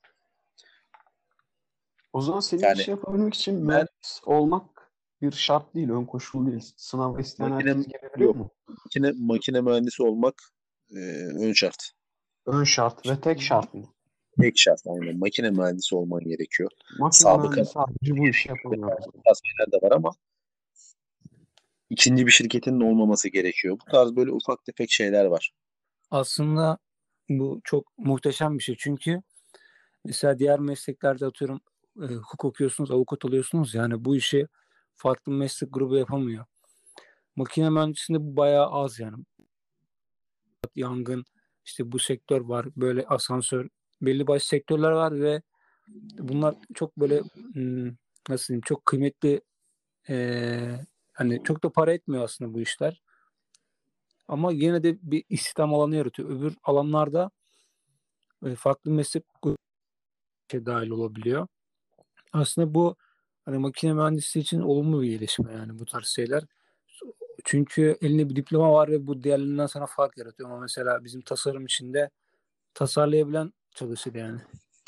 O 2.13 2.21
zaman 2.21 2.41
senin 2.41 2.63
Yani 2.63 2.81
işi 2.81 2.91
yapabilmek 2.91 3.35
için 3.35 3.55
mühendis 3.55 4.21
olmak 4.27 4.93
bir 5.23 5.33
şart 5.33 5.75
değil, 5.75 5.89
ön 5.91 6.05
koşul 6.05 6.47
değil. 6.47 6.73
Sınava 6.77 7.21
isteyen 7.21 7.51
Makine- 7.51 7.69
herkes 7.69 7.87
girebiliyor 7.87 8.29
yok. 8.35 8.37
mu? 8.37 8.51
Makine, 8.85 9.13
makine 9.19 9.61
mühendisi 9.61 10.03
olmak 10.03 10.35
ee, 10.91 10.97
ön 11.27 11.53
şart. 11.53 11.93
Ön 12.47 12.65
şart 12.65 13.07
ve 13.07 13.21
tek 13.21 13.43
şart 13.43 13.75
mı? 13.75 13.85
Tek 14.41 14.59
şart 14.59 14.81
aynen. 14.87 15.19
Makine 15.19 15.51
mühendisi 15.51 15.97
olman 15.97 16.21
gerekiyor. 16.21 16.71
Makine 16.99 17.31
Sabıka- 17.31 17.65
sadece 17.65 18.17
bu 18.17 18.29
işi 18.29 18.49
yapamıyor. 18.49 18.99
Tasvirler 19.25 19.73
de 19.73 19.87
var 19.87 19.93
ama 19.93 20.13
ikinci 21.91 22.27
bir 22.27 22.31
şirketin 22.31 22.81
de 22.81 22.85
olmaması 22.85 23.29
gerekiyor. 23.29 23.79
Bu 23.87 23.91
tarz 23.91 24.17
böyle 24.17 24.33
ufak 24.33 24.65
tefek 24.65 24.91
şeyler 24.91 25.25
var. 25.25 25.53
Aslında 26.11 26.79
bu 27.29 27.61
çok 27.65 27.99
muhteşem 27.99 28.59
bir 28.59 28.63
şey. 28.63 28.77
Çünkü 28.79 29.23
mesela 30.05 30.39
diğer 30.39 30.61
mesleklerde 30.61 31.27
atıyorum 31.27 31.61
e, 32.03 32.07
hukuk 32.07 32.45
okuyorsunuz, 32.45 32.91
avukat 32.91 33.25
oluyorsunuz. 33.25 33.75
Yani 33.75 34.05
bu 34.05 34.17
işi 34.17 34.47
farklı 34.97 35.33
meslek 35.33 35.73
grubu 35.73 35.97
yapamıyor. 35.97 36.45
Makine 37.37 37.71
mühendisliğinde 37.71 38.25
bu 38.25 38.37
bayağı 38.37 38.67
az 38.71 39.01
yani. 39.01 39.17
Yangın, 40.75 41.25
işte 41.65 41.93
bu 41.93 41.99
sektör 41.99 42.41
var, 42.41 42.67
böyle 42.77 43.07
asansör, 43.07 43.69
belli 44.03 44.27
başlı 44.27 44.47
sektörler 44.47 44.91
var 44.91 45.21
ve 45.21 45.43
bunlar 46.19 46.55
çok 46.75 46.97
böyle 46.97 47.21
hmm, 47.53 47.91
nasıl 48.29 48.49
diyeyim 48.49 48.63
çok 48.67 48.87
kıymetli 48.87 49.41
e, 50.09 50.79
hani 51.13 51.43
çok 51.45 51.65
da 51.65 51.71
para 51.71 51.93
etmiyor 51.93 52.25
aslında 52.25 52.55
bu 52.55 52.61
işler. 52.61 53.03
Ama 54.29 54.53
yine 54.53 54.83
de 54.83 54.99
bir 55.03 55.25
istihdam 55.29 55.75
alanı 55.75 55.97
yaratıyor. 55.97 56.31
Öbür 56.31 56.57
alanlarda 56.65 57.31
e, 58.47 58.55
farklı 58.55 58.91
meslek 58.91 59.25
şey 60.51 60.67
dahil 60.67 60.91
olabiliyor. 60.91 61.47
Aslında 62.33 62.75
bu 62.75 62.97
hani 63.45 63.59
makine 63.59 63.93
mühendisliği 63.93 64.43
için 64.43 64.61
olumlu 64.61 65.03
bir 65.03 65.09
gelişme 65.11 65.53
yani 65.53 65.79
bu 65.79 65.85
tarz 65.85 66.07
şeyler. 66.07 66.45
Çünkü 67.45 67.97
elinde 68.03 68.29
bir 68.31 68.37
diploma 68.37 68.73
var 68.73 68.89
ve 68.89 69.07
bu 69.07 69.23
diğerlerinden 69.23 69.67
sana 69.67 69.87
fark 69.87 70.19
yaratıyor. 70.19 70.51
Ama 70.51 70.61
mesela 70.61 71.05
bizim 71.05 71.21
tasarım 71.21 71.65
içinde 71.65 72.11
tasarlayabilen 72.75 73.53
çalışır 73.77 74.15
yani. 74.15 74.41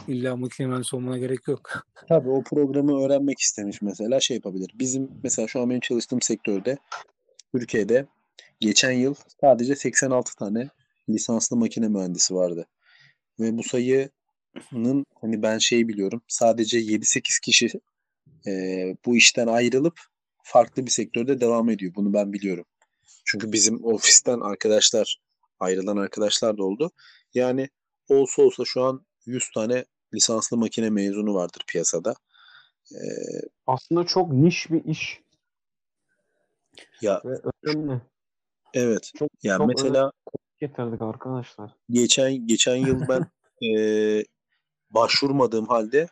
İlla 0.09 0.37
makine 0.37 0.83
olmana 0.92 1.18
gerek 1.18 1.48
yok. 1.48 1.87
Tabii 2.09 2.29
o 2.29 2.42
programı 2.42 3.05
öğrenmek 3.05 3.38
istemiş 3.38 3.83
mesela 3.83 4.20
şey 4.20 4.37
yapabilir. 4.37 4.70
Bizim 4.74 5.11
mesela 5.22 5.49
şu 5.49 5.61
an 5.61 5.70
benim 5.70 5.80
çalıştığım 5.80 6.22
sektörde 6.22 6.78
Türkiye'de 7.53 8.07
geçen 8.61 8.93
yıl 8.93 9.14
sadece 9.41 9.76
86 9.76 10.36
tane 10.36 10.68
lisanslı 11.09 11.57
makine 11.57 11.89
mühendisi 11.89 12.34
vardı. 12.34 12.66
Ve 13.41 13.59
bu 13.59 13.62
sayının 13.62 15.07
hani 15.20 15.43
ben 15.43 15.59
şey 15.59 15.89
biliyorum 15.89 16.22
sadece 16.28 16.78
7-8 16.78 17.41
kişi 17.41 17.70
e, 18.47 18.53
bu 19.07 19.16
işten 19.16 19.47
ayrılıp 19.47 20.01
farklı 20.43 20.86
bir 20.86 20.91
sektörde 20.91 21.41
devam 21.41 21.70
ediyor. 21.70 21.95
Bunu 21.95 22.12
ben 22.12 22.32
biliyorum. 22.32 22.64
Çünkü 23.24 23.53
bizim 23.53 23.84
ofisten 23.84 24.41
arkadaşlar 24.41 25.20
ayrılan 25.61 25.97
arkadaşlar 25.97 26.59
da 26.59 26.64
oldu. 26.64 26.91
Yani 27.34 27.68
olsa 28.09 28.42
olsa 28.42 28.64
şu 28.66 28.82
an 28.82 29.06
100 29.26 29.50
tane 29.50 29.84
lisanslı 30.14 30.56
makine 30.56 30.90
mezunu 30.90 31.34
vardır 31.34 31.64
piyasada. 31.68 32.14
Ee, 32.92 32.98
Aslında 33.66 34.04
çok 34.04 34.32
niş 34.32 34.70
bir 34.70 34.84
iş 34.84 35.20
ya 37.00 37.22
ve 37.24 37.40
önemli. 37.62 38.00
evet. 38.74 39.11
Çok, 39.16 39.30
Ya 39.42 39.56
çok 39.56 39.66
mesela 39.68 40.12
getirdik 40.59 41.02
arkadaşlar. 41.02 41.70
geçen 41.90 42.46
geçen 42.46 42.76
yıl 42.76 43.00
ben 43.09 43.30
e, 43.68 44.24
başvurmadığım 44.90 45.66
halde 45.66 46.09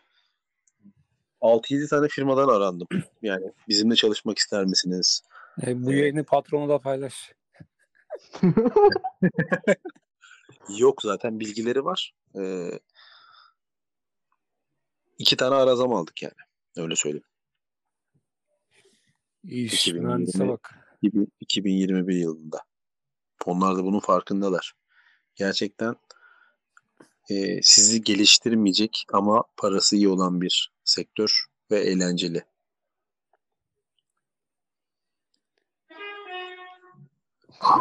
6-7 1.41 1.89
tane 1.89 2.09
firmadan 2.09 2.49
arandım. 2.49 2.89
Yani 3.23 3.53
bizimle 3.69 3.95
çalışmak 3.95 4.39
ister 4.39 4.65
misiniz? 4.65 5.23
E, 5.67 5.83
bu 5.85 5.91
Evet. 5.93 6.01
yayını 6.01 6.25
patronu 6.25 6.69
da 6.69 6.79
paylaş. 6.79 7.33
Yok 10.69 11.03
zaten 11.03 11.41
bilgileri 11.41 11.85
var. 11.85 12.15
Ee, 12.39 12.81
iki 15.19 15.37
tane 15.37 15.55
arazam 15.55 15.95
aldık 15.95 16.23
yani. 16.23 16.35
Öyle 16.77 16.97
söyleyeyim. 16.97 17.27
İş 19.45 19.75
2020 19.75 20.07
mühendise 20.07 20.49
bak. 20.49 20.75
2021 21.41 22.15
yılında. 22.15 22.61
Onlar 23.45 23.77
da 23.77 23.85
bunun 23.85 24.01
farkındalar. 24.01 24.73
Gerçekten 25.35 25.97
e, 27.31 27.63
sizi 27.63 28.03
geliştirmeyecek 28.03 29.05
ama 29.13 29.45
parası 29.57 29.97
iyi 29.97 30.09
olan 30.09 30.41
bir 30.41 30.73
sektör 30.85 31.45
ve 31.71 31.81
eğlenceli. 31.81 32.45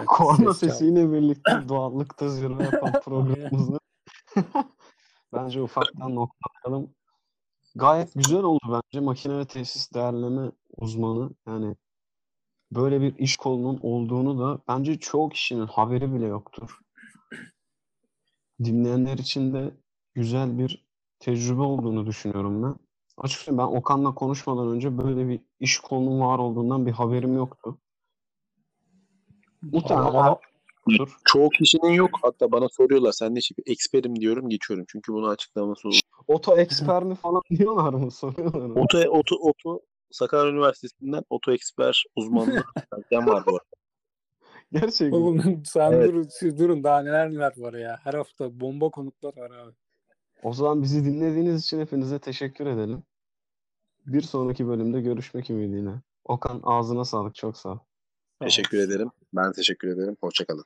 Korna 0.08 0.54
ses 0.54 0.72
sesiyle 0.72 1.12
birlikte 1.12 1.70
doğallıkta 1.70 2.30
zirve 2.30 2.64
yapan 2.64 2.92
programımızı 3.04 3.80
bence 5.34 5.62
ufaktan 5.62 6.16
noktalayalım. 6.16 6.96
Gayet 7.76 8.14
güzel 8.16 8.44
oldu 8.44 8.82
bence. 8.82 9.00
Makine 9.00 9.38
ve 9.38 9.46
tesis 9.46 9.94
değerleme 9.94 10.52
uzmanı 10.78 11.30
yani 11.48 11.76
böyle 12.72 13.02
bir 13.02 13.18
iş 13.18 13.38
kolunun 13.38 13.80
olduğunu 13.82 14.40
da 14.40 14.60
bence 14.68 15.00
çoğu 15.00 15.30
kişinin 15.30 15.68
haberi 15.68 16.14
bile 16.14 16.26
yoktur. 16.26 16.80
Dinleyenler 18.64 19.18
için 19.18 19.54
de 19.54 19.72
güzel 20.14 20.58
bir 20.58 20.86
tecrübe 21.20 21.62
olduğunu 21.62 22.06
düşünüyorum 22.06 22.64
ben. 22.64 22.76
Açıkçası 23.18 23.58
ben 23.58 23.64
Okan'la 23.64 24.16
konuşmadan 24.16 24.68
önce 24.68 24.98
böyle 24.98 25.28
bir 25.28 25.42
iş 25.60 25.80
kolunun 25.80 26.20
var 26.20 26.40
olduğundan 26.40 26.86
bir 26.86 26.92
haberim 26.92 27.36
yoktu. 27.36 27.78
Ama 29.90 30.40
yoktur. 30.88 31.18
Çoğu 31.26 31.50
kişinin 31.50 31.94
yok. 31.94 32.10
Hatta 32.22 32.52
bana 32.52 32.70
soruyorlar 32.70 33.12
sen 33.12 33.36
ne 33.36 33.40
için 33.40 33.56
eksperim 33.66 34.16
diyorum 34.16 34.50
geçiyorum. 34.50 34.86
Çünkü 34.90 35.14
bunu 35.14 35.28
açıklaması 35.28 35.88
olur. 35.88 36.00
Oto 36.28 36.58
eksper 36.58 37.04
mi 37.04 37.16
falan 37.16 37.42
diyorlar 37.50 37.94
mı? 37.94 38.12
Soruyorlar 38.12 38.66
mı? 38.66 38.82
Oto, 38.82 39.00
oto, 39.00 39.36
oto 39.36 39.80
Sakarya 40.12 40.52
Üniversitesi'nden 40.52 41.24
oto 41.30 41.52
eksper 41.52 42.06
uzmanlığı 42.16 42.64
var 43.12 43.44
bu 43.46 43.52
arada. 43.52 43.76
Gerçekten. 44.72 45.12
oğlum 45.18 45.64
sen 45.66 45.92
Evet. 45.92 46.10
durun, 46.10 46.28
siz 46.30 46.60
durun 46.60 46.84
daha 46.84 47.02
neler 47.02 47.32
neler 47.32 47.54
var 47.58 47.74
ya. 47.74 48.00
Her 48.04 48.14
hafta 48.14 48.60
bomba 48.60 48.90
konuklar 48.90 49.38
var 49.38 49.52
abi. 49.52 49.74
O 50.44 50.54
zaman 50.54 50.84
bizi 50.84 51.06
dinlediğiniz 51.06 51.64
için 51.64 51.80
hepinize 51.80 52.20
teşekkür 52.20 52.66
edelim. 52.66 53.04
Bir 54.06 54.22
sonraki 54.22 54.68
bölümde 54.68 55.02
görüşmek 55.02 55.50
ümidiyle. 55.50 55.92
Okan 56.26 56.62
ağzına 56.64 57.06
sağlık. 57.06 57.36
Çok 57.36 57.58
sağ 57.58 57.70
ol. 57.70 57.80
Teşekkür 58.44 58.78
ederim. 58.78 59.12
Ben 59.34 59.52
teşekkür 59.52 59.88
ederim. 59.88 60.18
Hoşçakalın. 60.22 60.66